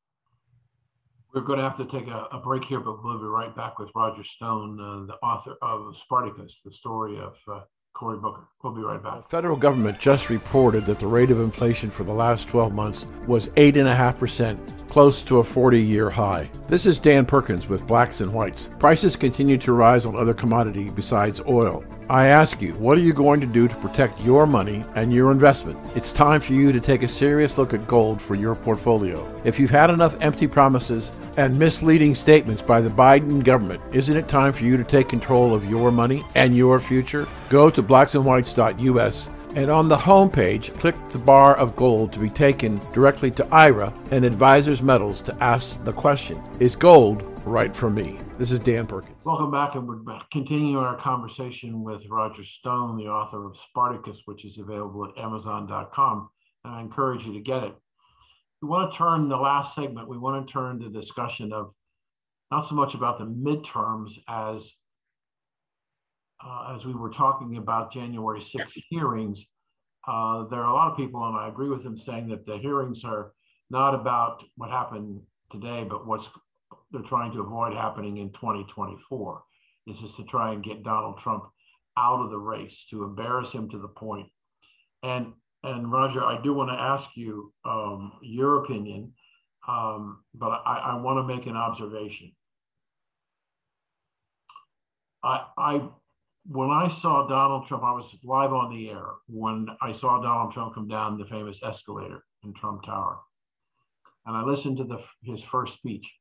We're 1.33 1.41
going 1.41 1.59
to 1.59 1.63
have 1.63 1.75
to 1.77 1.85
take 1.85 2.07
a, 2.07 2.27
a 2.31 2.39
break 2.39 2.63
here, 2.63 2.79
but 2.79 3.03
we'll 3.03 3.19
be 3.19 3.25
right 3.25 3.53
back 3.53 3.77
with 3.77 3.89
Roger 3.93 4.23
Stone, 4.23 4.79
uh, 4.79 5.05
the 5.05 5.15
author 5.15 5.55
of 5.61 5.97
Spartacus, 5.97 6.61
the 6.63 6.71
story 6.71 7.19
of 7.19 7.35
uh, 7.51 7.59
Cory 7.93 8.17
Booker. 8.17 8.47
We'll 8.63 8.73
be 8.73 8.81
right 8.81 9.01
back. 9.03 9.23
The 9.23 9.29
federal 9.29 9.57
government 9.57 9.99
just 9.99 10.29
reported 10.29 10.85
that 10.85 10.99
the 10.99 11.07
rate 11.07 11.31
of 11.31 11.41
inflation 11.41 11.89
for 11.89 12.05
the 12.05 12.13
last 12.13 12.47
12 12.47 12.73
months 12.73 13.07
was 13.27 13.49
8.5%, 13.49 14.57
close 14.89 15.21
to 15.23 15.39
a 15.39 15.43
40 15.43 15.81
year 15.81 16.09
high. 16.09 16.49
This 16.67 16.85
is 16.85 16.99
Dan 16.99 17.25
Perkins 17.25 17.67
with 17.67 17.87
Blacks 17.87 18.21
and 18.21 18.33
Whites. 18.33 18.69
Prices 18.79 19.15
continue 19.15 19.57
to 19.57 19.73
rise 19.73 20.05
on 20.05 20.15
other 20.15 20.33
commodities 20.33 20.91
besides 20.91 21.41
oil. 21.47 21.83
I 22.09 22.27
ask 22.27 22.61
you, 22.61 22.73
what 22.73 22.97
are 22.99 23.01
you 23.01 23.13
going 23.13 23.39
to 23.41 23.47
do 23.47 23.67
to 23.67 23.75
protect 23.77 24.21
your 24.21 24.45
money 24.45 24.85
and 24.93 25.11
your 25.11 25.31
investment? 25.31 25.79
It's 25.95 26.11
time 26.11 26.39
for 26.39 26.53
you 26.53 26.71
to 26.71 26.79
take 26.79 27.01
a 27.01 27.07
serious 27.07 27.57
look 27.57 27.73
at 27.73 27.87
gold 27.87 28.21
for 28.21 28.35
your 28.35 28.53
portfolio. 28.53 29.25
If 29.43 29.59
you've 29.59 29.71
had 29.71 29.89
enough 29.89 30.15
empty 30.21 30.47
promises 30.47 31.13
and 31.35 31.57
misleading 31.57 32.13
statements 32.13 32.61
by 32.61 32.79
the 32.79 32.89
Biden 32.89 33.43
government, 33.43 33.81
isn't 33.91 34.15
it 34.15 34.27
time 34.27 34.53
for 34.53 34.65
you 34.65 34.77
to 34.77 34.83
take 34.83 35.09
control 35.09 35.55
of 35.55 35.65
your 35.65 35.91
money 35.91 36.23
and 36.35 36.55
your 36.55 36.79
future? 36.79 37.27
Go 37.49 37.71
to 37.71 37.81
blacksandwhites.us 37.81 39.29
and 39.55 39.71
on 39.71 39.87
the 39.87 39.97
home 39.97 40.29
page, 40.29 40.73
click 40.73 40.95
the 41.09 41.17
bar 41.17 41.55
of 41.55 41.77
gold 41.77 42.11
to 42.11 42.19
be 42.19 42.29
taken 42.29 42.75
directly 42.91 43.31
to 43.31 43.47
Ira 43.47 43.93
and 44.11 44.25
Advisors 44.25 44.81
Metals 44.81 45.21
to 45.21 45.43
ask 45.43 45.83
the 45.85 45.93
question 45.93 46.41
Is 46.59 46.75
gold 46.75 47.23
right 47.45 47.73
for 47.73 47.89
me? 47.89 48.19
This 48.37 48.51
is 48.51 48.59
Dan 48.59 48.85
Perkins. 48.85 49.15
Welcome 49.23 49.51
back, 49.51 49.75
and 49.75 49.87
we're 49.87 50.19
continuing 50.29 50.75
our 50.75 50.97
conversation 50.97 51.83
with 51.83 52.05
Roger 52.07 52.43
Stone, 52.43 52.97
the 52.97 53.07
author 53.07 53.47
of 53.47 53.57
Spartacus, 53.57 54.23
which 54.25 54.43
is 54.43 54.57
available 54.57 55.05
at 55.05 55.17
Amazon.com. 55.17 56.29
And 56.65 56.75
I 56.75 56.81
encourage 56.81 57.25
you 57.25 57.33
to 57.33 57.39
get 57.39 57.63
it. 57.63 57.75
We 58.61 58.67
want 58.67 58.91
to 58.91 58.97
turn 58.97 59.29
the 59.29 59.37
last 59.37 59.73
segment, 59.73 60.09
we 60.09 60.17
want 60.17 60.45
to 60.45 60.51
turn 60.51 60.79
the 60.79 60.89
discussion 60.89 61.53
of 61.53 61.71
not 62.51 62.67
so 62.67 62.75
much 62.75 62.93
about 62.93 63.19
the 63.19 63.25
midterms 63.25 64.17
as 64.27 64.73
uh, 66.45 66.75
as 66.75 66.85
we 66.85 66.93
were 66.93 67.09
talking 67.09 67.57
about 67.57 67.91
January 67.91 68.41
6 68.41 68.73
hearings, 68.89 69.47
uh, 70.07 70.43
there 70.47 70.61
are 70.61 70.69
a 70.69 70.73
lot 70.73 70.91
of 70.91 70.97
people, 70.97 71.25
and 71.25 71.35
I 71.35 71.47
agree 71.47 71.69
with 71.69 71.83
them, 71.83 71.97
saying 71.97 72.27
that 72.27 72.45
the 72.45 72.57
hearings 72.57 73.03
are 73.03 73.33
not 73.69 73.95
about 73.95 74.43
what 74.55 74.69
happened 74.69 75.21
today, 75.49 75.83
but 75.83 76.05
what's 76.05 76.29
they're 76.91 77.01
trying 77.01 77.31
to 77.31 77.41
avoid 77.41 77.73
happening 77.73 78.17
in 78.17 78.31
2024. 78.31 79.43
This 79.87 80.01
is 80.01 80.13
to 80.15 80.23
try 80.23 80.53
and 80.53 80.63
get 80.63 80.83
Donald 80.83 81.17
Trump 81.17 81.45
out 81.97 82.23
of 82.23 82.29
the 82.29 82.37
race, 82.37 82.85
to 82.91 83.03
embarrass 83.03 83.51
him 83.51 83.69
to 83.69 83.79
the 83.79 83.87
point. 83.87 84.27
And 85.01 85.33
and 85.63 85.91
Roger, 85.91 86.23
I 86.23 86.39
do 86.41 86.53
want 86.53 86.69
to 86.69 86.75
ask 86.75 87.17
you 87.17 87.51
um, 87.65 88.13
your 88.21 88.63
opinion, 88.63 89.13
um, 89.67 90.23
but 90.35 90.61
I, 90.63 90.77
I 90.77 91.01
want 91.01 91.17
to 91.17 91.35
make 91.35 91.47
an 91.47 91.57
observation. 91.57 92.31
I, 95.23 95.45
I 95.57 95.89
when 96.47 96.69
I 96.69 96.87
saw 96.87 97.27
Donald 97.27 97.67
Trump, 97.67 97.83
I 97.83 97.91
was 97.91 98.15
live 98.23 98.53
on 98.53 98.71
the 98.71 98.89
air 98.89 99.07
when 99.27 99.67
I 99.81 99.91
saw 99.91 100.21
Donald 100.21 100.53
Trump 100.53 100.75
come 100.75 100.87
down 100.87 101.17
the 101.17 101.25
famous 101.25 101.59
escalator 101.63 102.23
in 102.43 102.53
Trump 102.53 102.83
Tower, 102.83 103.19
and 104.25 104.37
I 104.37 104.43
listened 104.43 104.77
to 104.77 104.83
the, 104.83 105.03
his 105.23 105.41
first 105.41 105.75
speech. 105.75 106.15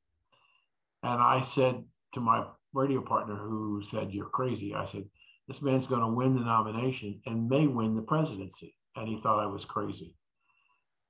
And 1.03 1.21
I 1.21 1.43
said 1.43 1.85
to 2.15 2.21
my 2.21 2.47
radio 2.73 3.03
partner 3.03 3.37
who 3.37 3.83
said, 3.91 4.13
You're 4.13 4.31
crazy, 4.31 4.75
I 4.75 4.87
said, 4.87 5.05
This 5.47 5.61
man's 5.61 5.87
going 5.87 6.01
to 6.01 6.09
win 6.09 6.35
the 6.35 6.45
nomination 6.45 7.21
and 7.27 7.49
may 7.49 7.67
win 7.67 7.95
the 7.95 8.03
presidency. 8.03 8.75
And 8.97 9.07
he 9.07 9.19
thought 9.19 9.43
I 9.43 9.47
was 9.47 9.67
crazy. 9.67 10.15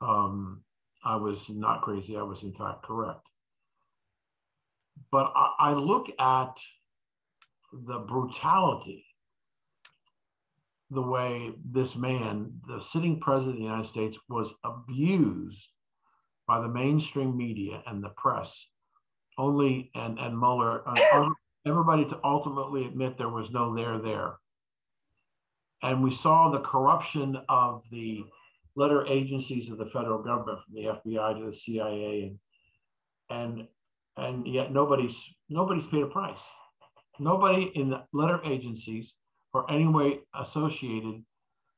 Um, 0.00 0.62
I 1.04 1.16
was 1.16 1.48
not 1.50 1.82
crazy. 1.82 2.16
I 2.16 2.22
was, 2.22 2.42
in 2.42 2.54
fact, 2.54 2.82
correct. 2.82 3.20
But 5.12 5.32
I, 5.36 5.52
I 5.60 5.72
look 5.74 6.08
at 6.18 6.56
the 7.86 7.98
brutality, 7.98 9.04
the 10.90 11.02
way 11.02 11.52
this 11.64 11.96
man, 11.96 12.60
the 12.68 12.80
sitting 12.80 13.20
president 13.20 13.54
of 13.54 13.58
the 13.58 13.64
United 13.64 13.86
States, 13.86 14.18
was 14.28 14.54
abused 14.64 15.68
by 16.46 16.60
the 16.60 16.68
mainstream 16.68 17.36
media 17.36 17.82
and 17.86 18.02
the 18.02 18.10
press 18.10 18.66
only 19.38 19.90
and 19.94 20.18
and 20.18 20.38
Mueller, 20.38 20.82
uh, 20.86 21.28
everybody 21.66 22.04
to 22.06 22.18
ultimately 22.22 22.86
admit 22.86 23.18
there 23.18 23.28
was 23.28 23.50
no 23.50 23.74
there 23.74 23.98
there. 23.98 24.36
And 25.82 26.02
we 26.02 26.12
saw 26.12 26.50
the 26.50 26.60
corruption 26.60 27.38
of 27.48 27.82
the 27.90 28.24
letter 28.76 29.06
agencies 29.06 29.70
of 29.70 29.78
the 29.78 29.86
federal 29.86 30.22
government, 30.22 30.60
from 30.64 30.74
the 30.74 31.10
FBI 31.10 31.38
to 31.38 31.46
the 31.46 31.52
CIA, 31.52 32.36
and 33.30 33.58
and 33.58 33.68
and 34.16 34.46
yet 34.46 34.72
nobody's 34.72 35.18
nobody's 35.48 35.86
paid 35.86 36.02
a 36.02 36.06
price. 36.06 36.44
Nobody 37.18 37.70
in 37.74 37.90
the 37.90 38.04
letter 38.12 38.40
agencies 38.44 39.14
or 39.52 39.70
any 39.70 39.86
way 39.86 40.20
associated 40.34 41.22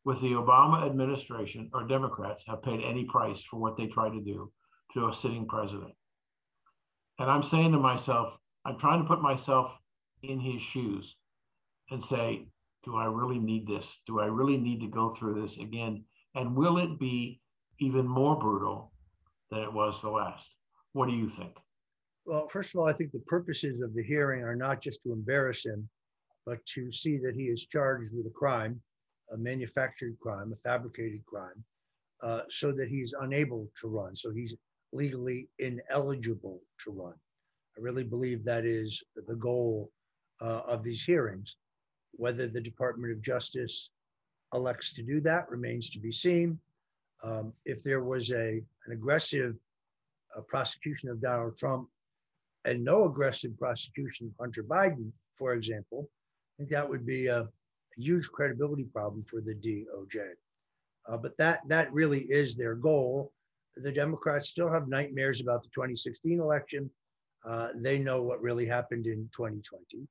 with 0.05 0.20
the 0.20 0.33
Obama 0.33 0.87
administration 0.87 1.70
or 1.75 1.87
Democrats 1.87 2.44
have 2.46 2.62
paid 2.62 2.81
any 2.81 3.05
price 3.05 3.42
for 3.42 3.59
what 3.59 3.77
they 3.77 3.87
tried 3.87 4.12
to 4.12 4.20
do 4.20 4.51
to 4.94 5.09
a 5.09 5.14
sitting 5.14 5.46
president. 5.46 5.92
And 7.18 7.31
I'm 7.31 7.42
saying 7.42 7.72
to 7.72 7.79
myself, 7.79 8.37
I'm 8.64 8.79
trying 8.79 9.03
to 9.03 9.09
put 9.09 9.20
myself 9.20 9.77
in 10.22 10.40
his 10.40 10.62
shoes 10.62 11.16
and 11.90 12.03
say, 12.03 12.49
do 12.85 12.96
I 12.96 13.07
really 13.07 13.38
need 13.38 13.66
this? 13.66 14.01
Do 14.07 14.20
I 14.20 14.27
really 14.27 14.57
need 14.57 14.81
to 14.81 14.87
go 14.87 15.11
through 15.11 15.42
this 15.42 15.59
again? 15.59 16.05
And 16.35 16.57
will 16.57 16.79
it 16.79 16.99
be 16.99 17.40
even 17.81 18.07
more 18.07 18.38
brutal 18.38 18.92
than 19.51 19.61
it 19.61 19.72
was 19.72 20.01
the 20.01 20.11
last? 20.11 20.49
What 20.92 21.09
do 21.09 21.14
you 21.14 21.29
think? 21.29 21.53
Well, 22.26 22.48
first 22.48 22.74
of 22.74 22.80
all, 22.80 22.88
I 22.88 22.92
think 22.92 23.12
the 23.12 23.20
purposes 23.20 23.80
of 23.80 23.94
the 23.94 24.02
hearing 24.02 24.42
are 24.42 24.56
not 24.56 24.82
just 24.82 25.00
to 25.04 25.12
embarrass 25.12 25.64
him, 25.64 25.88
but 26.44 26.64
to 26.66 26.90
see 26.90 27.18
that 27.18 27.36
he 27.36 27.44
is 27.44 27.66
charged 27.66 28.16
with 28.16 28.26
a 28.26 28.30
crime, 28.30 28.80
a 29.30 29.38
manufactured 29.38 30.16
crime, 30.20 30.52
a 30.52 30.56
fabricated 30.56 31.24
crime, 31.24 31.64
uh, 32.22 32.40
so 32.48 32.72
that 32.72 32.88
he's 32.88 33.14
unable 33.20 33.70
to 33.80 33.86
run. 33.86 34.16
So 34.16 34.32
he's 34.32 34.56
legally 34.92 35.48
ineligible 35.60 36.60
to 36.84 36.90
run. 36.90 37.14
I 37.78 37.80
really 37.80 38.04
believe 38.04 38.44
that 38.44 38.64
is 38.64 39.04
the 39.28 39.36
goal 39.36 39.92
uh, 40.40 40.62
of 40.66 40.82
these 40.82 41.04
hearings. 41.04 41.56
Whether 42.12 42.48
the 42.48 42.60
Department 42.60 43.12
of 43.12 43.22
Justice 43.22 43.90
elects 44.52 44.92
to 44.94 45.02
do 45.04 45.20
that 45.20 45.48
remains 45.48 45.90
to 45.90 46.00
be 46.00 46.10
seen. 46.10 46.58
Um, 47.22 47.52
if 47.64 47.84
there 47.84 48.02
was 48.02 48.32
a, 48.32 48.60
an 48.86 48.92
aggressive 48.92 49.54
uh, 50.36 50.40
prosecution 50.40 51.08
of 51.08 51.20
Donald 51.20 51.56
Trump 51.56 51.88
and 52.66 52.85
no 52.85 53.05
aggressive 53.05 53.57
prosecution 53.59 54.26
of 54.26 54.35
Hunter 54.38 54.62
Biden, 54.62 55.11
for 55.37 55.55
example, 55.55 56.09
I 56.09 56.62
think 56.62 56.70
that 56.70 56.88
would 56.88 57.07
be 57.07 57.29
a, 57.29 57.40
a 57.40 57.48
huge 57.96 58.29
credibility 58.29 58.85
problem 58.85 59.24
for 59.24 59.40
the 59.40 59.55
DOJ. 59.55 60.31
Uh, 61.09 61.16
but 61.16 61.37
that 61.38 61.61
that 61.68 61.92
really 61.92 62.22
is 62.22 62.57
their 62.57 62.74
goal 62.74 63.33
the 63.76 63.92
Democrats 63.92 64.48
still 64.48 64.72
have 64.72 64.88
nightmares 64.88 65.40
about 65.40 65.62
the 65.62 65.68
2016 65.74 66.40
election. 66.40 66.90
Uh, 67.44 67.68
they 67.76 67.98
know 67.98 68.22
what 68.22 68.40
really 68.40 68.66
happened 68.66 69.07
in 69.07 69.29
2020. 69.37 70.09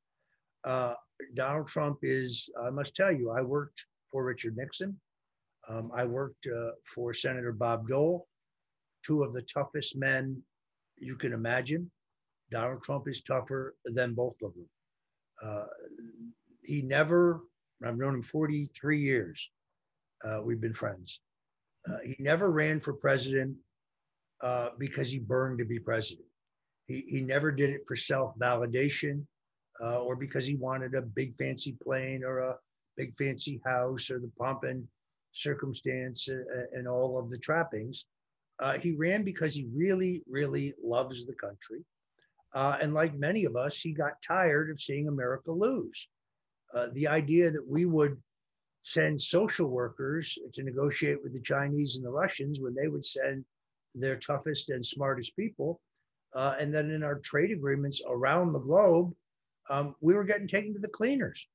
Uh, 0.63 0.94
Donald 1.34 1.68
Trump 1.68 2.00
is, 2.04 2.50
I 2.62 2.70
must 2.70 2.96
tell 2.96 3.12
you, 3.12 3.32
I 3.32 3.41
worked 3.41 3.86
for 4.12 4.24
Richard 4.24 4.56
Nixon. 4.56 5.00
Um, 5.68 5.91
I 5.96 6.06
worked 6.06 6.48
uh, 6.48 6.72
for 6.94 7.13
Senator 7.13 7.52
Bob 7.52 7.88
Dole, 7.88 8.28
two 9.04 9.24
of 9.24 9.34
the 9.34 9.41
toughest 9.41 9.98
men 9.98 10.41
you 10.98 11.15
can 11.15 11.34
imagine. 11.34 11.89
Donald 12.56 12.82
Trump 12.84 13.06
is 13.10 13.20
tougher 13.20 13.76
than 13.84 14.13
both 14.13 14.38
of 14.41 14.54
them. 14.54 14.70
Uh, 15.44 15.65
he 16.63 16.82
never, 16.82 17.41
I've 17.84 17.98
known 17.98 18.15
him 18.15 18.22
43 18.22 19.02
years. 19.02 19.52
Uh, 20.24 20.39
we've 20.41 20.62
been 20.62 20.74
friends. 20.74 21.20
Uh, 21.86 21.98
he 22.06 22.15
never 22.18 22.50
ran 22.50 22.80
for 22.80 22.94
president 22.94 23.58
uh, 24.41 24.70
because 24.80 25.10
he 25.10 25.20
burned 25.20 25.60
to 25.60 25.65
be 25.65 25.80
president. 25.80 26.28
He, 26.88 27.04
he 27.10 27.20
never 27.20 27.52
did 27.52 27.72
it 27.72 27.82
for 27.86 27.98
self 27.98 28.34
validation 28.39 29.26
uh, 29.82 30.00
or 30.00 30.15
because 30.15 30.46
he 30.46 30.56
wanted 30.56 30.96
a 30.96 31.02
big 31.02 31.38
fancy 31.38 31.76
plane 31.84 32.24
or 32.24 32.39
a 32.39 32.56
big 32.96 33.18
fancy 33.18 33.60
house 33.65 34.10
or 34.10 34.20
the 34.20 34.32
pomp 34.39 34.63
and 34.63 34.88
circumstance 35.34 36.30
and 36.72 36.88
all 36.88 37.20
of 37.20 37.30
the 37.30 37.38
trappings. 37.38 38.06
Uh, 38.60 38.78
he 38.78 38.96
ran 38.96 39.26
because 39.26 39.54
he 39.54 39.68
really, 39.76 40.24
really 40.26 40.74
loves 40.82 41.26
the 41.26 41.36
country. 41.36 41.84
Uh, 42.56 42.78
and 42.82 42.94
like 42.94 43.13
many 43.13 43.44
of 43.44 43.58
us, 43.58 43.78
he 43.78 43.91
got 43.91 44.22
tired 44.26 44.70
of 44.70 44.80
seeing 44.80 45.10
America 45.10 45.52
lose. 45.52 46.08
Uh, 46.74 46.88
the 46.94 47.06
idea 47.08 47.52
that 47.52 47.68
we 47.68 47.86
would 47.86 48.18
send 48.84 49.20
social 49.20 49.68
workers 49.68 50.38
to 50.54 50.63
negotiate 50.63 51.22
with 51.22 51.34
the 51.34 51.41
Chinese 51.41 51.98
and 51.98 52.06
the 52.06 52.10
Russians 52.10 52.62
when 52.62 52.74
they 52.74 52.88
would 52.88 53.04
send 53.04 53.44
their 53.94 54.15
toughest 54.15 54.70
and 54.70 54.86
smartest 54.86 55.36
people. 55.36 55.82
Uh, 56.34 56.56
and 56.58 56.74
then 56.74 56.91
in 56.91 57.04
our 57.04 57.20
trade 57.20 57.52
agreements 57.52 58.02
around 58.08 58.54
the 58.54 58.60
globe, 58.60 59.13
um, 59.70 59.94
we 60.00 60.13
were 60.13 60.24
getting 60.24 60.48
taken 60.48 60.74
to 60.74 60.80
the 60.80 60.88
cleaners. 60.88 61.46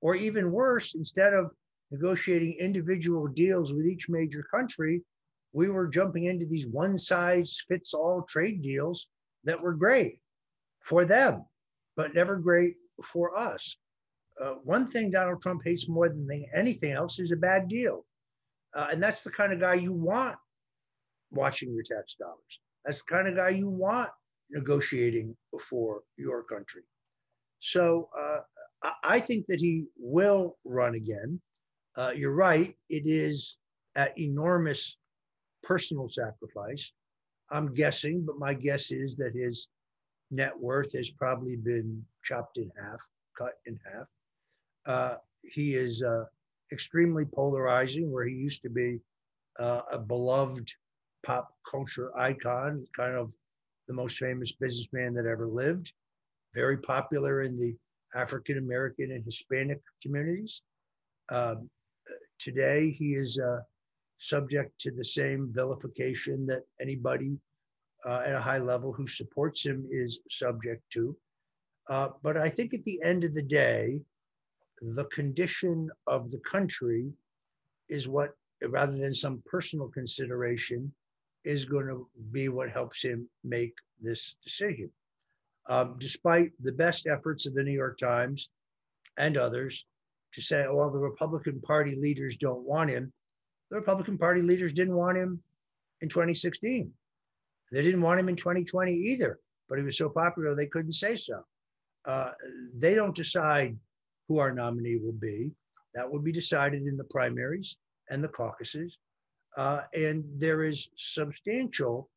Or 0.00 0.16
even 0.16 0.50
worse, 0.50 0.94
instead 0.94 1.34
of 1.34 1.52
negotiating 1.92 2.56
individual 2.58 3.28
deals 3.28 3.72
with 3.72 3.86
each 3.86 4.08
major 4.08 4.42
country, 4.42 5.02
we 5.52 5.70
were 5.70 5.86
jumping 5.86 6.24
into 6.24 6.46
these 6.46 6.66
one 6.66 6.98
size 6.98 7.64
fits 7.68 7.94
all 7.94 8.22
trade 8.22 8.60
deals 8.60 9.08
that 9.44 9.60
were 9.60 9.74
great 9.74 10.20
for 10.82 11.04
them, 11.04 11.44
but 11.96 12.14
never 12.14 12.36
great 12.36 12.76
for 13.04 13.36
us. 13.38 13.76
Uh, 14.40 14.54
one 14.64 14.86
thing 14.86 15.10
Donald 15.10 15.42
Trump 15.42 15.62
hates 15.64 15.88
more 15.88 16.08
than 16.08 16.28
anything 16.54 16.92
else 16.92 17.18
is 17.18 17.32
a 17.32 17.36
bad 17.36 17.68
deal. 17.68 18.04
Uh, 18.74 18.88
and 18.92 19.02
that's 19.02 19.22
the 19.22 19.30
kind 19.30 19.52
of 19.52 19.60
guy 19.60 19.74
you 19.74 19.92
want 19.92 20.36
watching 21.30 21.72
your 21.72 21.82
tax 21.82 22.14
dollars. 22.14 22.60
That's 22.84 23.02
the 23.02 23.14
kind 23.14 23.28
of 23.28 23.36
guy 23.36 23.50
you 23.50 23.68
want 23.68 24.10
negotiating 24.50 25.36
for 25.60 26.02
your 26.16 26.42
country. 26.44 26.82
So 27.58 28.08
uh, 28.18 28.40
I 29.02 29.20
think 29.20 29.46
that 29.48 29.60
he 29.60 29.86
will 29.98 30.56
run 30.64 30.94
again. 30.94 31.40
Uh, 31.96 32.12
you're 32.14 32.34
right, 32.34 32.76
it 32.88 33.02
is 33.04 33.56
at 33.96 34.16
enormous 34.18 34.96
personal 35.62 36.08
sacrifice. 36.08 36.92
I'm 37.50 37.74
guessing, 37.74 38.24
but 38.24 38.38
my 38.38 38.54
guess 38.54 38.92
is 38.92 39.16
that 39.16 39.32
his 39.34 39.68
net 40.30 40.58
worth 40.58 40.92
has 40.92 41.10
probably 41.10 41.56
been 41.56 42.04
chopped 42.22 42.58
in 42.58 42.70
half, 42.80 43.00
cut 43.36 43.54
in 43.66 43.78
half. 43.92 44.06
Uh, 44.86 45.16
he 45.42 45.74
is 45.74 46.02
uh, 46.02 46.24
extremely 46.72 47.24
polarizing, 47.24 48.10
where 48.10 48.26
he 48.26 48.34
used 48.34 48.62
to 48.62 48.70
be 48.70 49.00
uh, 49.58 49.82
a 49.90 49.98
beloved 49.98 50.70
pop 51.24 51.54
culture 51.68 52.16
icon, 52.18 52.84
kind 52.96 53.14
of 53.14 53.32
the 53.86 53.94
most 53.94 54.18
famous 54.18 54.52
businessman 54.52 55.14
that 55.14 55.26
ever 55.26 55.46
lived, 55.46 55.92
very 56.54 56.76
popular 56.76 57.42
in 57.42 57.58
the 57.58 57.74
African 58.14 58.58
American 58.58 59.12
and 59.12 59.24
Hispanic 59.24 59.80
communities. 60.02 60.62
Um, 61.30 61.68
today, 62.38 62.90
he 62.90 63.14
is 63.14 63.38
uh, 63.38 63.60
subject 64.18 64.78
to 64.80 64.90
the 64.90 65.04
same 65.04 65.50
vilification 65.52 66.46
that 66.46 66.62
anybody 66.80 67.38
uh, 68.04 68.22
at 68.24 68.34
a 68.34 68.40
high 68.40 68.58
level 68.58 68.92
who 68.92 69.06
supports 69.06 69.64
him 69.64 69.86
is 69.90 70.20
subject 70.30 70.82
to. 70.90 71.16
Uh, 71.88 72.10
but 72.22 72.36
I 72.36 72.48
think 72.48 72.74
at 72.74 72.84
the 72.84 73.00
end 73.02 73.24
of 73.24 73.34
the 73.34 73.42
day, 73.42 74.00
the 74.80 75.06
condition 75.06 75.90
of 76.06 76.30
the 76.30 76.40
country 76.40 77.12
is 77.88 78.08
what, 78.08 78.30
rather 78.62 78.96
than 78.96 79.14
some 79.14 79.42
personal 79.46 79.88
consideration, 79.88 80.92
is 81.44 81.64
going 81.64 81.86
to 81.86 82.08
be 82.30 82.48
what 82.48 82.70
helps 82.70 83.02
him 83.02 83.28
make 83.42 83.74
this 84.00 84.36
decision. 84.44 84.90
Um, 85.68 85.96
despite 85.98 86.52
the 86.62 86.72
best 86.72 87.06
efforts 87.06 87.46
of 87.46 87.54
the 87.54 87.62
New 87.62 87.72
York 87.72 87.98
Times 87.98 88.50
and 89.16 89.36
others 89.36 89.86
to 90.32 90.42
say, 90.42 90.64
oh, 90.68 90.76
well, 90.76 90.90
the 90.90 90.98
Republican 90.98 91.60
Party 91.60 91.94
leaders 91.96 92.36
don't 92.36 92.62
want 92.62 92.90
him, 92.90 93.12
the 93.70 93.76
Republican 93.76 94.18
Party 94.18 94.42
leaders 94.42 94.72
didn't 94.72 94.96
want 94.96 95.18
him 95.18 95.42
in 96.00 96.08
2016. 96.08 96.92
They 97.72 97.82
didn't 97.82 98.02
want 98.02 98.20
him 98.20 98.28
in 98.28 98.36
2020 98.36 98.92
either, 98.92 99.38
but 99.68 99.78
he 99.78 99.84
was 99.84 99.98
so 99.98 100.08
popular 100.08 100.54
they 100.54 100.66
couldn't 100.66 100.92
say 100.92 101.16
so. 101.16 101.42
Uh, 102.04 102.32
they 102.76 102.94
don't 102.94 103.14
decide 103.14 103.76
who 104.28 104.38
our 104.38 104.52
nominee 104.52 104.96
will 104.96 105.12
be. 105.12 105.52
That 105.94 106.10
will 106.10 106.20
be 106.20 106.32
decided 106.32 106.82
in 106.82 106.96
the 106.96 107.04
primaries 107.04 107.76
and 108.10 108.22
the 108.22 108.28
caucuses. 108.28 108.98
Uh, 109.56 109.82
and 109.94 110.24
there 110.36 110.64
is 110.64 110.88
substantial 110.96 112.08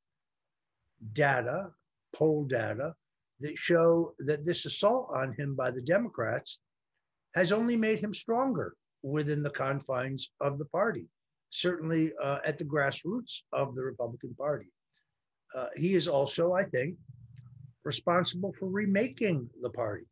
data, 1.13 1.69
poll 2.15 2.45
data, 2.45 2.93
that 3.39 3.57
show 3.57 4.13
that 4.19 4.45
this 4.45 4.65
assault 4.65 5.09
on 5.13 5.33
him 5.33 5.55
by 5.55 5.71
the 5.71 5.81
Democrats 5.81 6.59
has 7.35 7.51
only 7.51 7.75
made 7.75 7.99
him 7.99 8.13
stronger 8.13 8.75
within 9.03 9.41
the 9.41 9.49
confines 9.49 10.31
of 10.41 10.59
the 10.59 10.65
party 10.65 11.07
certainly 11.51 12.13
uh, 12.23 12.39
at 12.45 12.57
the 12.57 12.65
grassroots 12.65 13.41
of 13.53 13.75
the 13.75 13.83
Republican 13.83 14.33
Party. 14.35 14.67
Uh, 15.55 15.67
he 15.75 15.95
is 15.95 16.07
also, 16.07 16.53
I 16.53 16.63
think, 16.63 16.95
responsible 17.83 18.53
for 18.53 18.67
remaking 18.69 19.49
the 19.61 19.69
party. 19.69 20.05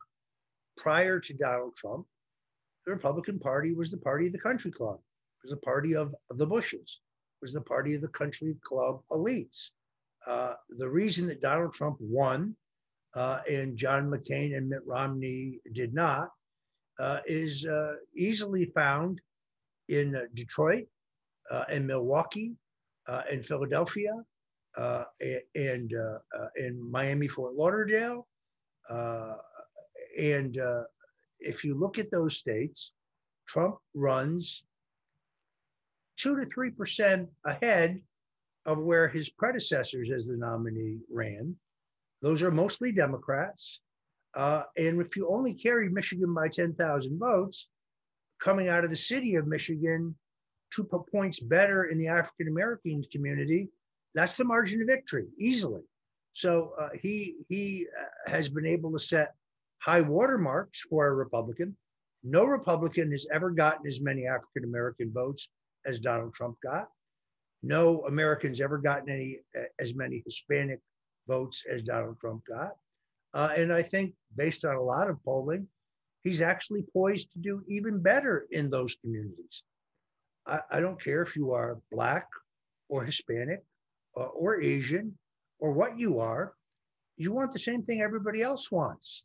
Prior 0.77 1.19
to 1.19 1.33
Donald 1.33 1.75
Trump, 1.75 2.05
the 2.85 2.93
Republican 2.93 3.39
Party 3.39 3.73
was 3.73 3.91
the 3.91 3.97
party 3.97 4.27
of 4.27 4.31
the 4.31 4.39
country 4.39 4.71
club, 4.71 4.95
it 4.97 5.43
was 5.43 5.51
the 5.51 5.57
party 5.57 5.95
of 5.95 6.15
the 6.29 6.47
Bushes, 6.47 7.01
it 7.01 7.41
was 7.41 7.53
the 7.53 7.61
party 7.61 7.93
of 7.95 8.01
the 8.01 8.07
country 8.09 8.55
club 8.63 9.01
elites. 9.11 9.71
Uh, 10.25 10.53
the 10.77 10.89
reason 10.89 11.27
that 11.27 11.41
Donald 11.41 11.73
Trump 11.73 11.97
won 11.99 12.55
uh, 13.15 13.39
and 13.49 13.77
John 13.77 14.09
McCain 14.09 14.55
and 14.55 14.69
Mitt 14.69 14.85
Romney 14.85 15.59
did 15.73 15.93
not 15.93 16.29
uh, 16.99 17.19
is 17.25 17.65
uh, 17.65 17.93
easily 18.15 18.65
found 18.65 19.21
in 19.87 20.15
Detroit 20.33 20.85
in 21.69 21.87
Milwaukee, 21.87 22.53
uh, 23.07 23.21
in 23.31 23.41
Philadelphia, 23.41 24.13
uh, 24.79 25.03
and 25.55 25.91
in 26.55 26.91
Miami, 26.91 27.27
Fort 27.27 27.55
Lauderdale. 27.55 28.27
and 30.17 30.57
if 31.39 31.63
you 31.63 31.75
look 31.75 31.97
at 31.97 32.11
those 32.11 32.37
states, 32.37 32.91
Trump 33.47 33.75
runs 33.93 34.63
two 36.17 36.39
to 36.39 36.45
three 36.47 36.71
percent 36.71 37.29
ahead 37.45 38.01
of 38.65 38.77
where 38.79 39.07
his 39.07 39.29
predecessors 39.29 40.11
as 40.11 40.27
the 40.27 40.37
nominee 40.37 40.99
ran. 41.11 41.55
Those 42.21 42.43
are 42.43 42.51
mostly 42.51 42.91
Democrats. 42.91 43.81
Uh, 44.35 44.63
and 44.77 45.01
if 45.01 45.15
you 45.15 45.27
only 45.29 45.53
carry 45.53 45.89
Michigan 45.89 46.33
by 46.33 46.49
10,000 46.49 47.17
votes, 47.17 47.67
coming 48.39 48.69
out 48.69 48.83
of 48.83 48.89
the 48.89 48.95
city 48.95 49.35
of 49.35 49.47
Michigan, 49.47 50.15
two 50.71 50.87
points 51.11 51.39
better 51.39 51.85
in 51.85 51.97
the 51.97 52.07
African 52.07 52.47
American 52.47 53.03
community, 53.11 53.69
that's 54.15 54.37
the 54.37 54.43
margin 54.43 54.81
of 54.81 54.87
victory 54.87 55.27
easily. 55.37 55.81
So 56.33 56.73
uh, 56.79 56.89
he 57.01 57.35
he 57.49 57.87
uh, 57.99 58.31
has 58.31 58.49
been 58.49 58.65
able 58.65 58.91
to 58.93 58.99
set 58.99 59.33
high 59.79 60.01
watermarks 60.01 60.81
for 60.89 61.07
a 61.07 61.13
Republican. 61.13 61.75
No 62.23 62.43
Republican 62.43 63.11
has 63.11 63.27
ever 63.31 63.49
gotten 63.51 63.87
as 63.87 64.01
many 64.01 64.25
African 64.25 64.63
American 64.63 65.11
votes 65.13 65.49
as 65.85 65.99
Donald 65.99 66.33
Trump 66.33 66.57
got. 66.61 66.87
No 67.63 68.05
Americans 68.05 68.61
ever 68.61 68.77
gotten 68.77 69.09
any 69.09 69.39
uh, 69.57 69.63
as 69.79 69.95
many 69.95 70.21
Hispanic 70.25 70.79
votes 71.27 71.63
as 71.71 71.83
Donald 71.83 72.19
Trump 72.19 72.43
got. 72.47 72.75
Uh, 73.33 73.51
and 73.55 73.71
I 73.71 73.83
think, 73.83 74.13
based 74.35 74.65
on 74.65 74.75
a 74.75 74.81
lot 74.81 75.09
of 75.09 75.23
polling, 75.23 75.67
he's 76.23 76.41
actually 76.41 76.83
poised 76.93 77.31
to 77.33 77.39
do 77.39 77.63
even 77.67 78.01
better 78.01 78.47
in 78.51 78.69
those 78.69 78.95
communities. 78.95 79.63
I, 80.47 80.59
I 80.71 80.79
don't 80.79 81.01
care 81.01 81.21
if 81.21 81.35
you 81.35 81.51
are 81.51 81.79
Black 81.91 82.27
or 82.87 83.03
Hispanic 83.03 83.63
or 84.13 84.61
Asian 84.61 85.17
or 85.59 85.71
what 85.71 85.99
you 85.99 86.19
are, 86.19 86.53
you 87.17 87.33
want 87.33 87.51
the 87.51 87.59
same 87.59 87.83
thing 87.83 88.01
everybody 88.01 88.41
else 88.41 88.71
wants 88.71 89.23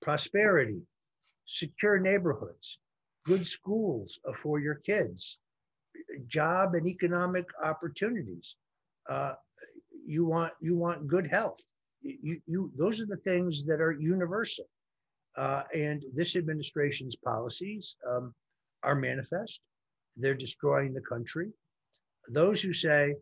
prosperity, 0.00 0.80
secure 1.44 1.98
neighborhoods, 1.98 2.78
good 3.24 3.44
schools 3.44 4.18
for 4.36 4.58
your 4.58 4.76
kids, 4.76 5.38
job 6.26 6.74
and 6.74 6.86
economic 6.86 7.46
opportunities. 7.62 8.56
Uh, 9.08 9.34
you 10.06 10.24
want 10.24 10.52
you 10.60 10.76
want 10.76 11.06
good 11.06 11.26
health. 11.26 11.60
You, 12.02 12.40
you 12.46 12.72
those 12.76 13.00
are 13.00 13.06
the 13.06 13.18
things 13.18 13.64
that 13.66 13.80
are 13.80 13.92
universal. 13.92 14.64
Uh, 15.36 15.62
and 15.74 16.02
this 16.14 16.34
administration's 16.34 17.16
policies 17.16 17.96
um, 18.08 18.34
are 18.82 18.96
manifest. 18.96 19.60
They're 20.16 20.34
destroying 20.34 20.92
the 20.92 21.02
country. 21.02 21.52
Those 22.28 22.60
who 22.60 22.72
say 22.72 23.14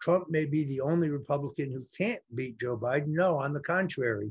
Trump 0.00 0.30
may 0.30 0.44
be 0.44 0.64
the 0.64 0.80
only 0.80 1.08
Republican 1.08 1.70
who 1.70 1.86
can't 1.96 2.22
beat 2.34 2.58
Joe 2.60 2.76
Biden, 2.76 3.08
no, 3.08 3.38
on 3.38 3.52
the 3.52 3.60
contrary, 3.60 4.30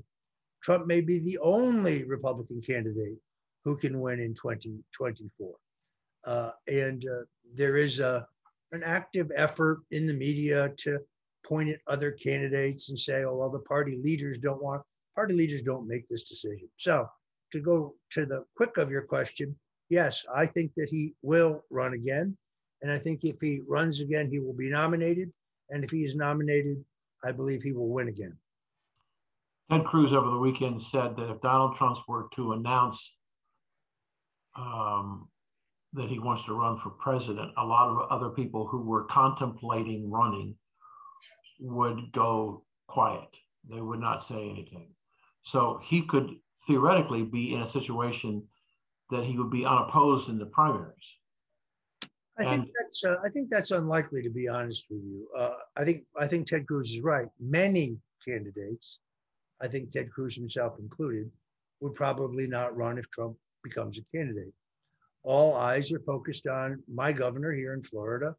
Trump 0.61 0.87
may 0.87 1.01
be 1.01 1.19
the 1.19 1.37
only 1.39 2.03
Republican 2.03 2.61
candidate 2.61 3.17
who 3.63 3.75
can 3.75 3.99
win 3.99 4.19
in 4.19 4.33
2024. 4.33 5.55
Uh, 6.25 6.51
and 6.67 7.05
uh, 7.05 7.23
there 7.53 7.77
is 7.77 7.99
a, 7.99 8.27
an 8.71 8.83
active 8.83 9.31
effort 9.35 9.81
in 9.91 10.05
the 10.05 10.13
media 10.13 10.71
to 10.77 10.99
point 11.45 11.69
at 11.69 11.79
other 11.87 12.11
candidates 12.11 12.89
and 12.89 12.99
say, 12.99 13.23
oh, 13.23 13.35
well, 13.35 13.49
the 13.49 13.59
party 13.59 13.99
leaders 14.03 14.37
don't 14.37 14.61
want, 14.61 14.81
party 15.15 15.33
leaders 15.33 15.61
don't 15.61 15.87
make 15.87 16.07
this 16.09 16.23
decision. 16.23 16.67
So 16.77 17.07
to 17.51 17.59
go 17.59 17.95
to 18.11 18.25
the 18.25 18.43
quick 18.55 18.77
of 18.77 18.89
your 18.89 19.03
question, 19.03 19.55
yes, 19.89 20.25
I 20.33 20.45
think 20.47 20.71
that 20.77 20.89
he 20.89 21.13
will 21.21 21.63
run 21.69 21.93
again. 21.93 22.35
And 22.81 22.91
I 22.91 22.97
think 22.97 23.23
if 23.23 23.39
he 23.39 23.61
runs 23.67 23.99
again, 23.99 24.29
he 24.29 24.39
will 24.39 24.53
be 24.53 24.69
nominated. 24.69 25.31
And 25.69 25.83
if 25.83 25.91
he 25.91 26.03
is 26.03 26.15
nominated, 26.15 26.83
I 27.23 27.31
believe 27.31 27.63
he 27.63 27.71
will 27.71 27.89
win 27.89 28.07
again. 28.07 28.37
Ted 29.69 29.85
Cruz 29.85 30.13
over 30.13 30.29
the 30.29 30.37
weekend 30.37 30.81
said 30.81 31.17
that 31.17 31.29
if 31.29 31.41
Donald 31.41 31.75
Trump 31.75 31.97
were 32.07 32.27
to 32.35 32.53
announce 32.53 33.11
um, 34.55 35.27
that 35.93 36.09
he 36.09 36.19
wants 36.19 36.43
to 36.43 36.53
run 36.53 36.77
for 36.77 36.91
president, 36.91 37.51
a 37.57 37.65
lot 37.65 37.89
of 37.89 38.09
other 38.11 38.29
people 38.29 38.67
who 38.67 38.83
were 38.83 39.05
contemplating 39.05 40.11
running 40.11 40.55
would 41.59 42.11
go 42.11 42.63
quiet. 42.87 43.27
They 43.67 43.81
would 43.81 43.99
not 43.99 44.23
say 44.23 44.49
anything. 44.49 44.89
So 45.43 45.79
he 45.83 46.03
could 46.03 46.29
theoretically 46.67 47.23
be 47.23 47.53
in 47.53 47.61
a 47.61 47.67
situation 47.67 48.43
that 49.09 49.23
he 49.23 49.37
would 49.37 49.51
be 49.51 49.65
unopposed 49.65 50.29
in 50.29 50.37
the 50.37 50.45
primaries. 50.45 51.17
I 52.37 52.43
think 52.51 52.69
that's 52.77 53.03
uh, 53.03 53.15
I 53.23 53.29
think 53.29 53.49
that's 53.49 53.71
unlikely 53.71 54.21
to 54.23 54.29
be 54.29 54.47
honest 54.47 54.87
with 54.89 55.01
you. 55.03 55.27
Uh, 55.37 55.51
I 55.77 55.85
think 55.85 56.03
I 56.19 56.27
think 56.27 56.47
Ted 56.47 56.67
Cruz 56.67 56.91
is 56.91 57.01
right. 57.01 57.27
Many 57.39 57.97
candidates, 58.27 58.99
I 59.61 59.67
think 59.67 59.91
Ted 59.91 60.11
Cruz 60.11 60.35
himself 60.35 60.77
included, 60.79 61.31
would 61.79 61.95
probably 61.95 62.47
not 62.47 62.75
run 62.75 62.97
if 62.97 63.09
Trump 63.11 63.37
becomes 63.63 63.97
a 63.97 64.01
candidate. 64.15 64.53
All 65.23 65.55
eyes 65.55 65.91
are 65.91 65.99
focused 66.01 66.45
on 66.47 66.83
my 66.93 67.11
governor 67.11 67.51
here 67.53 67.73
in 67.73 67.81
Florida, 67.83 68.35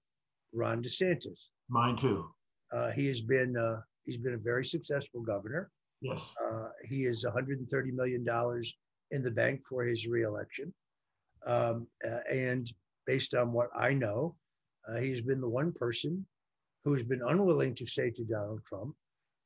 Ron 0.53 0.83
DeSantis. 0.83 1.49
Mine 1.69 1.97
too. 1.97 2.29
Uh, 2.73 2.91
he 2.91 3.07
has 3.07 3.23
been 3.23 3.57
uh, 3.57 3.81
he's 4.05 4.19
been 4.19 4.35
a 4.35 4.39
very 4.39 4.65
successful 4.65 5.23
governor. 5.23 5.71
Yes. 6.03 6.23
Uh, 6.45 6.69
he 6.85 7.07
is 7.07 7.25
130 7.25 7.91
million 7.93 8.25
dollars 8.25 8.77
in 9.11 9.23
the 9.23 9.31
bank 9.31 9.63
for 9.67 9.85
his 9.85 10.07
reelection, 10.07 10.73
um, 11.47 11.87
uh, 12.07 12.19
and 12.31 12.73
based 13.07 13.35
on 13.35 13.53
what 13.53 13.69
I 13.77 13.93
know, 13.93 14.37
uh, 14.89 14.99
he's 14.99 15.21
been 15.21 15.41
the 15.41 15.49
one 15.49 15.73
person 15.73 16.27
who 16.85 16.93
has 16.93 17.03
been 17.03 17.23
unwilling 17.23 17.75
to 17.75 17.87
say 17.87 18.11
to 18.11 18.25
Donald 18.25 18.61
Trump, 18.67 18.95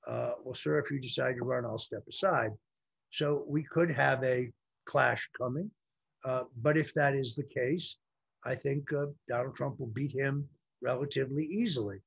uh, 0.07 0.33
"Well, 0.43 0.55
sir, 0.55 0.79
if 0.79 0.91
you 0.91 1.01
decide 1.01 1.37
to 1.37 1.45
run, 1.45 1.65
I'll 1.65 1.79
step 1.79 2.07
aside." 2.09 2.53
So 3.11 3.45
we 3.47 3.63
could 3.65 3.91
have 3.91 4.23
a 4.25 4.53
clash 4.87 5.29
coming. 5.37 5.71
Uh, 6.25 6.45
but 6.61 6.77
if 6.77 6.93
that 6.95 7.15
is 7.15 7.35
the 7.35 7.45
case, 7.45 7.97
I 8.45 8.55
think 8.55 8.93
uh, 8.93 9.07
Donald 9.29 9.57
Trump 9.57 9.81
will 9.81 9.89
beat 9.89 10.13
him 10.13 10.49
relatively 10.83 11.45
easily. 11.45 11.99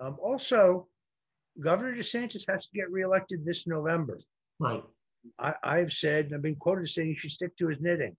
Um, 0.00 0.16
also, 0.22 0.88
Governor 1.60 1.96
DeSantis 1.96 2.44
has 2.50 2.66
to 2.66 2.74
get 2.74 2.90
reelected 2.90 3.44
this 3.44 3.66
November. 3.66 4.20
Right. 4.58 4.82
I, 5.38 5.78
have 5.78 5.92
said, 5.92 6.30
I've 6.32 6.42
been 6.42 6.54
quoted 6.54 6.84
as 6.84 6.94
saying 6.94 7.08
he 7.08 7.16
should 7.16 7.32
stick 7.32 7.56
to 7.56 7.68
his 7.68 7.80
knitting. 7.80 8.16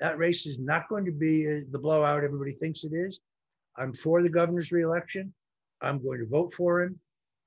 That 0.00 0.18
race 0.18 0.46
is 0.46 0.58
not 0.58 0.88
going 0.88 1.04
to 1.04 1.12
be 1.12 1.46
uh, 1.46 1.60
the 1.70 1.78
blowout 1.78 2.24
everybody 2.24 2.52
thinks 2.52 2.84
it 2.84 2.92
is. 2.92 3.20
I'm 3.76 3.92
for 3.92 4.22
the 4.22 4.28
governor's 4.28 4.72
reelection. 4.72 5.32
I'm 5.80 6.02
going 6.02 6.20
to 6.20 6.26
vote 6.26 6.52
for 6.54 6.82
him. 6.82 6.98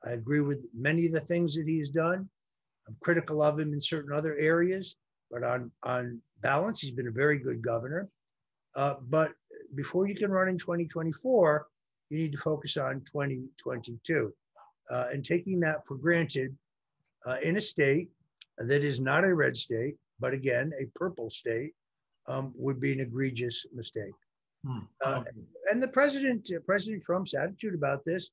I 0.05 0.11
agree 0.11 0.41
with 0.41 0.59
many 0.73 1.05
of 1.05 1.11
the 1.11 1.19
things 1.19 1.55
that 1.55 1.67
he's 1.67 1.89
done. 1.89 2.29
I'm 2.87 2.95
critical 3.01 3.41
of 3.41 3.59
him 3.59 3.73
in 3.73 3.79
certain 3.79 4.13
other 4.13 4.37
areas, 4.37 4.95
but 5.29 5.43
on, 5.43 5.71
on 5.83 6.21
balance, 6.41 6.79
he's 6.79 6.91
been 6.91 7.07
a 7.07 7.11
very 7.11 7.39
good 7.39 7.61
governor. 7.61 8.07
Uh, 8.75 8.95
but 9.09 9.31
before 9.75 10.07
you 10.07 10.15
can 10.15 10.31
run 10.31 10.47
in 10.47 10.57
2024, 10.57 11.67
you 12.09 12.17
need 12.17 12.31
to 12.31 12.37
focus 12.37 12.77
on 12.77 13.01
2022. 13.01 14.33
Uh, 14.89 15.07
and 15.11 15.25
taking 15.25 15.59
that 15.59 15.85
for 15.85 15.95
granted 15.95 16.55
uh, 17.25 17.37
in 17.43 17.57
a 17.57 17.61
state 17.61 18.09
that 18.57 18.83
is 18.83 18.99
not 19.01 19.25
a 19.25 19.33
red 19.33 19.57
state, 19.57 19.95
but 20.19 20.33
again, 20.33 20.71
a 20.79 20.85
purple 20.97 21.29
state, 21.29 21.73
um, 22.27 22.53
would 22.55 22.79
be 22.79 22.93
an 22.93 22.99
egregious 22.99 23.65
mistake. 23.73 24.13
Hmm. 24.65 24.79
Uh, 25.03 25.23
and 25.71 25.81
the 25.81 25.87
president, 25.87 26.49
uh, 26.55 26.59
President 26.65 27.03
Trump's 27.03 27.33
attitude 27.33 27.75
about 27.75 28.03
this 28.05 28.31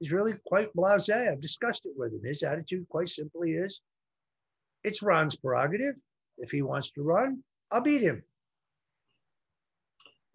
is 0.00 0.12
really 0.12 0.34
quite 0.46 0.74
blasé. 0.74 1.30
I've 1.30 1.40
discussed 1.40 1.86
it 1.86 1.92
with 1.96 2.12
him. 2.12 2.20
His 2.24 2.42
attitude, 2.42 2.86
quite 2.88 3.08
simply, 3.08 3.52
is 3.52 3.80
it's 4.84 5.02
Ron's 5.02 5.36
prerogative. 5.36 5.96
If 6.38 6.50
he 6.50 6.62
wants 6.62 6.92
to 6.92 7.02
run, 7.02 7.42
I'll 7.70 7.80
beat 7.80 8.02
him. 8.02 8.22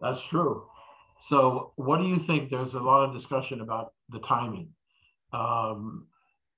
That's 0.00 0.22
true. 0.24 0.66
So, 1.20 1.72
what 1.76 1.98
do 1.98 2.06
you 2.06 2.18
think? 2.18 2.50
There's 2.50 2.74
a 2.74 2.80
lot 2.80 3.04
of 3.04 3.14
discussion 3.14 3.60
about 3.60 3.92
the 4.08 4.18
timing. 4.18 4.70
Um, 5.32 6.08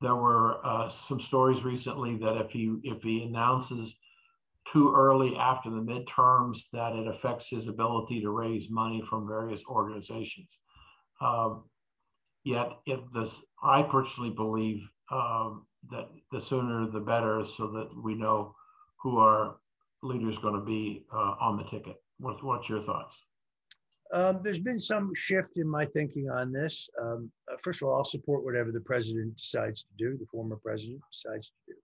there 0.00 0.14
were 0.14 0.64
uh, 0.66 0.88
some 0.88 1.20
stories 1.20 1.62
recently 1.62 2.16
that 2.16 2.36
if 2.36 2.50
he 2.50 2.74
if 2.82 3.02
he 3.02 3.22
announces 3.22 3.94
too 4.72 4.92
early 4.94 5.36
after 5.36 5.70
the 5.70 5.76
midterms, 5.76 6.62
that 6.72 6.94
it 6.94 7.06
affects 7.06 7.48
his 7.48 7.68
ability 7.68 8.20
to 8.20 8.30
raise 8.30 8.70
money 8.70 9.02
from 9.08 9.28
various 9.28 9.62
organizations. 9.66 10.56
Um, 11.20 11.64
yet, 12.44 12.70
if 12.86 13.00
this, 13.12 13.40
I 13.62 13.82
personally 13.82 14.30
believe 14.30 14.88
um, 15.10 15.66
that 15.90 16.08
the 16.32 16.40
sooner 16.40 16.90
the 16.90 17.00
better, 17.00 17.44
so 17.44 17.68
that 17.72 17.90
we 18.02 18.14
know 18.14 18.54
who 19.02 19.18
our 19.18 19.56
leader 20.02 20.30
is 20.30 20.38
going 20.38 20.54
to 20.54 20.64
be 20.64 21.04
uh, 21.12 21.34
on 21.40 21.56
the 21.56 21.64
ticket. 21.64 21.96
What, 22.18 22.42
what's 22.44 22.68
your 22.68 22.82
thoughts? 22.82 23.20
Um, 24.12 24.40
there's 24.42 24.60
been 24.60 24.78
some 24.78 25.12
shift 25.14 25.56
in 25.56 25.68
my 25.68 25.84
thinking 25.86 26.30
on 26.30 26.52
this. 26.52 26.88
Um, 27.02 27.30
uh, 27.50 27.56
first 27.62 27.82
of 27.82 27.88
all, 27.88 27.96
I'll 27.96 28.04
support 28.04 28.44
whatever 28.44 28.70
the 28.70 28.80
president 28.80 29.36
decides 29.36 29.82
to 29.84 29.90
do, 29.98 30.16
the 30.16 30.26
former 30.26 30.56
president 30.56 31.00
decides 31.10 31.48
to 31.48 31.72
do. 31.72 31.74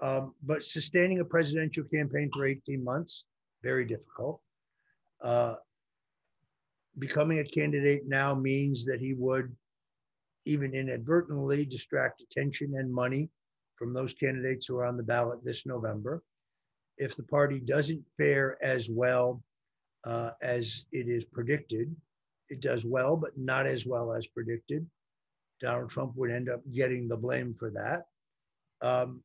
Um, 0.00 0.34
but 0.42 0.64
sustaining 0.64 1.20
a 1.20 1.24
presidential 1.24 1.84
campaign 1.84 2.30
for 2.32 2.46
18 2.46 2.82
months, 2.82 3.24
very 3.62 3.84
difficult. 3.84 4.40
Uh, 5.20 5.56
becoming 6.98 7.40
a 7.40 7.44
candidate 7.44 8.02
now 8.06 8.34
means 8.34 8.86
that 8.86 9.00
he 9.00 9.14
would, 9.14 9.54
even 10.46 10.74
inadvertently, 10.74 11.64
distract 11.66 12.22
attention 12.22 12.74
and 12.78 12.92
money 12.92 13.28
from 13.76 13.92
those 13.92 14.14
candidates 14.14 14.66
who 14.66 14.76
are 14.76 14.86
on 14.86 14.96
the 14.96 15.02
ballot 15.02 15.44
this 15.44 15.66
November. 15.66 16.22
If 16.96 17.16
the 17.16 17.22
party 17.24 17.60
doesn't 17.60 18.02
fare 18.16 18.56
as 18.62 18.88
well 18.90 19.42
uh, 20.04 20.30
as 20.42 20.84
it 20.92 21.08
is 21.08 21.24
predicted. 21.24 21.94
It 22.48 22.60
does 22.60 22.84
well, 22.84 23.16
but 23.16 23.36
not 23.36 23.66
as 23.66 23.86
well 23.86 24.12
as 24.12 24.26
predicted. 24.26 24.86
Donald 25.60 25.90
Trump 25.90 26.16
would 26.16 26.30
end 26.30 26.48
up 26.48 26.60
getting 26.72 27.06
the 27.06 27.16
blame 27.16 27.54
for 27.54 27.70
that. 27.70 28.06
Um, 28.80 29.22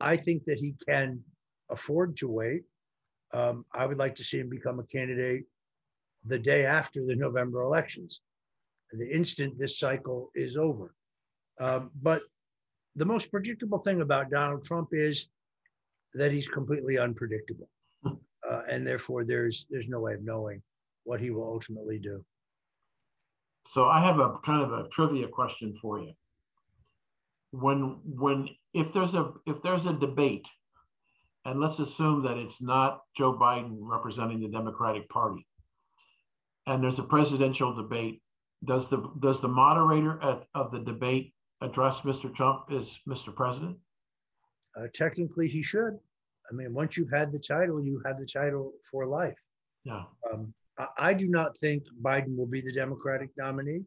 I 0.00 0.16
think 0.16 0.44
that 0.46 0.58
he 0.58 0.74
can 0.86 1.20
afford 1.70 2.16
to 2.18 2.28
wait. 2.28 2.62
Um, 3.32 3.64
I 3.72 3.86
would 3.86 3.98
like 3.98 4.14
to 4.16 4.24
see 4.24 4.38
him 4.38 4.48
become 4.48 4.78
a 4.78 4.84
candidate 4.84 5.44
the 6.24 6.38
day 6.38 6.66
after 6.66 7.04
the 7.04 7.16
November 7.16 7.62
elections, 7.62 8.20
the 8.92 9.10
instant 9.10 9.58
this 9.58 9.78
cycle 9.78 10.30
is 10.34 10.56
over. 10.56 10.94
Um, 11.58 11.90
but 12.02 12.22
the 12.96 13.06
most 13.06 13.30
predictable 13.30 13.78
thing 13.78 14.02
about 14.02 14.30
Donald 14.30 14.64
Trump 14.64 14.90
is 14.92 15.28
that 16.14 16.30
he's 16.30 16.48
completely 16.48 16.98
unpredictable 16.98 17.70
uh, 18.48 18.62
and 18.70 18.86
therefore 18.86 19.24
there's 19.24 19.66
there's 19.70 19.88
no 19.88 20.00
way 20.00 20.14
of 20.14 20.22
knowing 20.22 20.62
what 21.04 21.20
he 21.20 21.30
will 21.30 21.44
ultimately 21.44 21.98
do. 21.98 22.24
So 23.70 23.86
I 23.86 24.04
have 24.04 24.18
a 24.18 24.34
kind 24.44 24.62
of 24.62 24.72
a 24.72 24.88
trivia 24.88 25.28
question 25.28 25.74
for 25.80 26.00
you. 26.00 26.12
When 27.52 28.00
when 28.04 28.48
if 28.74 28.92
there's 28.92 29.14
a 29.14 29.32
if 29.46 29.62
there's 29.62 29.86
a 29.86 29.92
debate, 29.92 30.48
and 31.44 31.60
let's 31.60 31.78
assume 31.78 32.22
that 32.24 32.38
it's 32.38 32.60
not 32.60 33.02
Joe 33.16 33.34
Biden 33.34 33.76
representing 33.80 34.40
the 34.40 34.48
Democratic 34.48 35.08
Party, 35.08 35.46
and 36.66 36.82
there's 36.82 36.98
a 36.98 37.04
presidential 37.04 37.74
debate, 37.74 38.22
does 38.64 38.88
the 38.88 39.10
does 39.20 39.40
the 39.40 39.48
moderator 39.48 40.18
at, 40.22 40.44
of 40.54 40.70
the 40.70 40.80
debate 40.80 41.34
address 41.60 42.00
Mr. 42.00 42.34
Trump 42.34 42.64
as 42.72 42.98
Mr. 43.08 43.34
President? 43.34 43.76
Uh, 44.76 44.86
technically, 44.94 45.48
he 45.48 45.62
should. 45.62 45.98
I 46.50 46.54
mean, 46.54 46.72
once 46.72 46.96
you've 46.96 47.10
had 47.10 47.32
the 47.32 47.38
title, 47.38 47.82
you 47.82 48.02
have 48.04 48.18
the 48.18 48.26
title 48.26 48.72
for 48.90 49.06
life. 49.06 49.38
Yeah. 49.84 50.04
Um, 50.30 50.52
I, 50.78 50.86
I, 50.98 51.14
do 51.14 51.28
not 51.28 51.56
think 51.58 51.84
Biden 52.02 52.36
will 52.36 52.46
be 52.46 52.60
the 52.60 52.72
Democratic 52.72 53.30
nominee. 53.36 53.82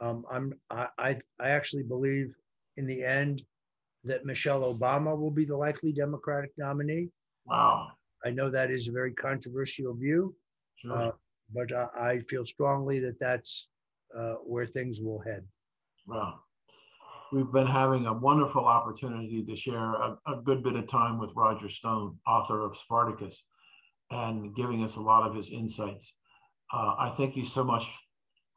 Um, 0.00 0.24
I'm, 0.30 0.52
I, 0.70 0.88
I, 0.98 1.16
I 1.40 1.50
actually 1.50 1.84
believe 1.84 2.34
in 2.76 2.86
the 2.86 3.04
end 3.04 3.42
that 4.04 4.24
Michelle 4.24 4.74
Obama 4.74 5.18
will 5.18 5.30
be 5.30 5.44
the 5.44 5.56
likely 5.56 5.92
Democratic 5.92 6.52
nominee. 6.56 7.08
Wow. 7.44 7.88
I 8.24 8.30
know 8.30 8.50
that 8.50 8.70
is 8.70 8.88
a 8.88 8.92
very 8.92 9.12
controversial 9.12 9.94
view, 9.94 10.34
sure. 10.76 10.92
uh, 10.92 11.10
but 11.54 11.72
I, 11.72 11.86
I, 12.00 12.18
feel 12.20 12.44
strongly 12.44 12.98
that 13.00 13.20
that's 13.20 13.68
uh, 14.16 14.34
where 14.44 14.66
things 14.66 15.00
will 15.00 15.20
head. 15.20 15.44
Wow 16.06 16.40
we've 17.32 17.50
been 17.52 17.66
having 17.66 18.06
a 18.06 18.12
wonderful 18.12 18.64
opportunity 18.64 19.44
to 19.44 19.56
share 19.56 19.94
a, 19.94 20.16
a, 20.26 20.42
good 20.44 20.62
bit 20.62 20.76
of 20.76 20.86
time 20.86 21.18
with 21.18 21.32
Roger 21.34 21.68
Stone, 21.68 22.16
author 22.26 22.64
of 22.64 22.76
Spartacus, 22.76 23.42
and 24.10 24.54
giving 24.54 24.84
us 24.84 24.96
a 24.96 25.00
lot 25.00 25.28
of 25.28 25.34
his 25.34 25.50
insights. 25.50 26.14
Uh, 26.72 26.94
I 26.98 27.12
thank 27.16 27.36
you 27.36 27.46
so 27.46 27.64
much, 27.64 27.84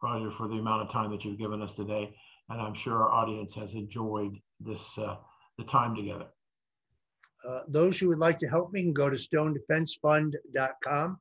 Roger, 0.02 0.32
for 0.32 0.48
the 0.48 0.56
amount 0.56 0.84
of 0.84 0.92
time 0.92 1.12
that 1.12 1.26
you've 1.26 1.40
given 1.40 1.62
us 1.62 1.74
today, 1.74 2.16
and 2.50 2.62
I'm 2.62 2.74
sure 2.74 3.04
our 3.04 3.12
audience 3.12 3.54
has 3.56 3.74
enjoyed 3.74 4.40
this 4.60 4.98
uh, 4.98 5.16
the 5.58 5.64
time 5.64 5.96
together. 5.96 6.26
Uh, 7.48 7.62
those 7.68 7.98
who 7.98 8.10
would 8.10 8.20
like 8.20 8.38
to 8.40 8.48
help 8.48 8.74
me 8.74 8.82
can 8.82 8.94
go 8.94 9.10
to 9.10 9.16
stonedefensefund.com. 9.16 11.20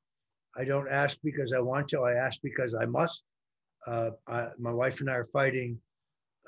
I 0.57 0.65
don't 0.65 0.91
ask 0.91 1.19
because 1.23 1.53
I 1.53 1.61
want 1.61 1.89
to. 1.89 2.03
I 2.03 2.15
ask 2.15 2.41
because 2.43 2.75
I 2.75 2.87
must. 2.87 3.23
Uh, 3.87 4.11
I, 4.27 4.49
my 4.59 4.73
wife 4.73 5.01
and 5.01 5.09
I 5.09 5.15
are 5.15 5.29
fighting 5.33 5.79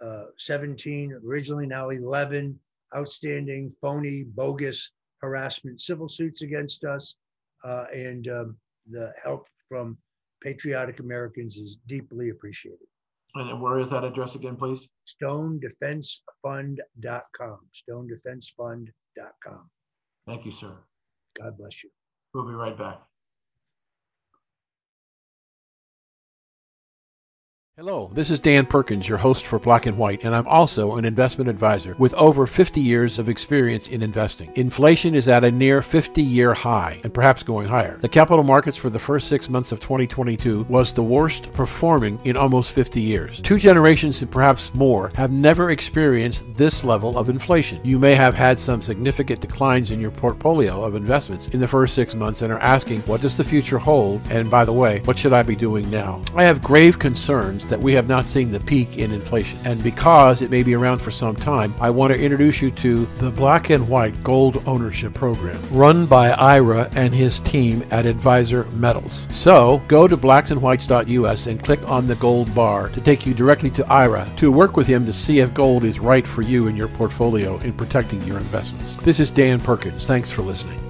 uh, 0.02 0.24
17, 0.38 1.20
originally 1.24 1.66
now 1.66 1.90
11 1.90 2.58
outstanding, 2.96 3.72
phony, 3.80 4.24
bogus 4.24 4.90
harassment 5.20 5.80
civil 5.80 6.08
suits 6.08 6.42
against 6.42 6.84
us. 6.84 7.14
Uh, 7.62 7.84
and 7.94 8.26
um, 8.28 8.56
the 8.88 9.12
help 9.22 9.46
from 9.68 9.96
patriotic 10.42 10.98
Americans 10.98 11.58
is 11.58 11.78
deeply 11.86 12.30
appreciated. 12.30 12.89
And 13.34 13.48
then 13.48 13.60
where 13.60 13.78
is 13.78 13.90
that 13.90 14.04
address 14.04 14.34
again, 14.34 14.56
please? 14.56 14.88
StoneDefenseFund.com. 15.22 17.58
StoneDefenseFund.com. 17.90 19.70
Thank 20.26 20.46
you, 20.46 20.52
sir. 20.52 20.76
God 21.40 21.56
bless 21.56 21.84
you. 21.84 21.90
We'll 22.34 22.46
be 22.46 22.54
right 22.54 22.76
back. 22.76 23.00
Hello, 27.80 28.10
this 28.12 28.30
is 28.30 28.38
Dan 28.38 28.66
Perkins, 28.66 29.08
your 29.08 29.16
host 29.16 29.46
for 29.46 29.58
Black 29.58 29.86
and 29.86 29.96
White, 29.96 30.22
and 30.22 30.36
I'm 30.36 30.46
also 30.46 30.96
an 30.96 31.06
investment 31.06 31.48
advisor 31.48 31.96
with 31.98 32.12
over 32.12 32.46
50 32.46 32.78
years 32.78 33.18
of 33.18 33.30
experience 33.30 33.88
in 33.88 34.02
investing. 34.02 34.52
Inflation 34.54 35.14
is 35.14 35.28
at 35.28 35.44
a 35.44 35.50
near 35.50 35.80
50 35.80 36.20
year 36.20 36.52
high 36.52 37.00
and 37.04 37.14
perhaps 37.14 37.42
going 37.42 37.66
higher. 37.66 37.96
The 37.96 38.06
capital 38.06 38.44
markets 38.44 38.76
for 38.76 38.90
the 38.90 38.98
first 38.98 39.28
six 39.28 39.48
months 39.48 39.72
of 39.72 39.80
2022 39.80 40.64
was 40.64 40.92
the 40.92 41.02
worst 41.02 41.50
performing 41.54 42.20
in 42.24 42.36
almost 42.36 42.72
50 42.72 43.00
years. 43.00 43.40
Two 43.40 43.56
generations 43.56 44.20
and 44.20 44.30
perhaps 44.30 44.74
more 44.74 45.10
have 45.14 45.32
never 45.32 45.70
experienced 45.70 46.44
this 46.52 46.84
level 46.84 47.16
of 47.16 47.30
inflation. 47.30 47.80
You 47.82 47.98
may 47.98 48.14
have 48.14 48.34
had 48.34 48.60
some 48.60 48.82
significant 48.82 49.40
declines 49.40 49.90
in 49.90 50.02
your 50.02 50.10
portfolio 50.10 50.84
of 50.84 50.96
investments 50.96 51.48
in 51.48 51.60
the 51.60 51.66
first 51.66 51.94
six 51.94 52.14
months 52.14 52.42
and 52.42 52.52
are 52.52 52.58
asking, 52.58 53.00
what 53.02 53.22
does 53.22 53.38
the 53.38 53.44
future 53.44 53.78
hold? 53.78 54.20
And 54.28 54.50
by 54.50 54.66
the 54.66 54.72
way, 54.74 55.00
what 55.06 55.18
should 55.18 55.32
I 55.32 55.42
be 55.42 55.56
doing 55.56 55.90
now? 55.90 56.20
I 56.34 56.42
have 56.42 56.60
grave 56.60 56.98
concerns 56.98 57.69
that 57.70 57.80
we 57.80 57.94
have 57.94 58.08
not 58.08 58.26
seen 58.26 58.50
the 58.50 58.60
peak 58.60 58.98
in 58.98 59.12
inflation. 59.12 59.58
And 59.64 59.82
because 59.82 60.42
it 60.42 60.50
may 60.50 60.62
be 60.62 60.74
around 60.74 60.98
for 60.98 61.10
some 61.10 61.34
time, 61.34 61.74
I 61.80 61.90
want 61.90 62.12
to 62.12 62.20
introduce 62.20 62.60
you 62.60 62.70
to 62.72 63.06
the 63.16 63.30
Black 63.30 63.70
and 63.70 63.88
White 63.88 64.22
Gold 64.22 64.62
Ownership 64.66 65.14
Program, 65.14 65.60
run 65.70 66.06
by 66.06 66.30
Ira 66.30 66.90
and 66.94 67.14
his 67.14 67.40
team 67.40 67.84
at 67.90 68.06
Advisor 68.06 68.64
Metals. 68.72 69.26
So 69.30 69.82
go 69.88 70.06
to 70.06 70.16
blacksandwhites.us 70.16 71.46
and 71.46 71.62
click 71.62 71.88
on 71.88 72.06
the 72.06 72.16
gold 72.16 72.54
bar 72.54 72.88
to 72.90 73.00
take 73.00 73.26
you 73.26 73.34
directly 73.34 73.70
to 73.70 73.86
Ira 73.86 74.30
to 74.36 74.52
work 74.52 74.76
with 74.76 74.86
him 74.86 75.06
to 75.06 75.12
see 75.12 75.40
if 75.40 75.54
gold 75.54 75.84
is 75.84 75.98
right 75.98 76.26
for 76.26 76.42
you 76.42 76.68
and 76.68 76.76
your 76.76 76.88
portfolio 76.88 77.56
in 77.58 77.72
protecting 77.72 78.22
your 78.22 78.38
investments. 78.38 78.96
This 78.96 79.20
is 79.20 79.30
Dan 79.30 79.60
Perkins. 79.60 80.06
Thanks 80.06 80.30
for 80.30 80.42
listening. 80.42 80.89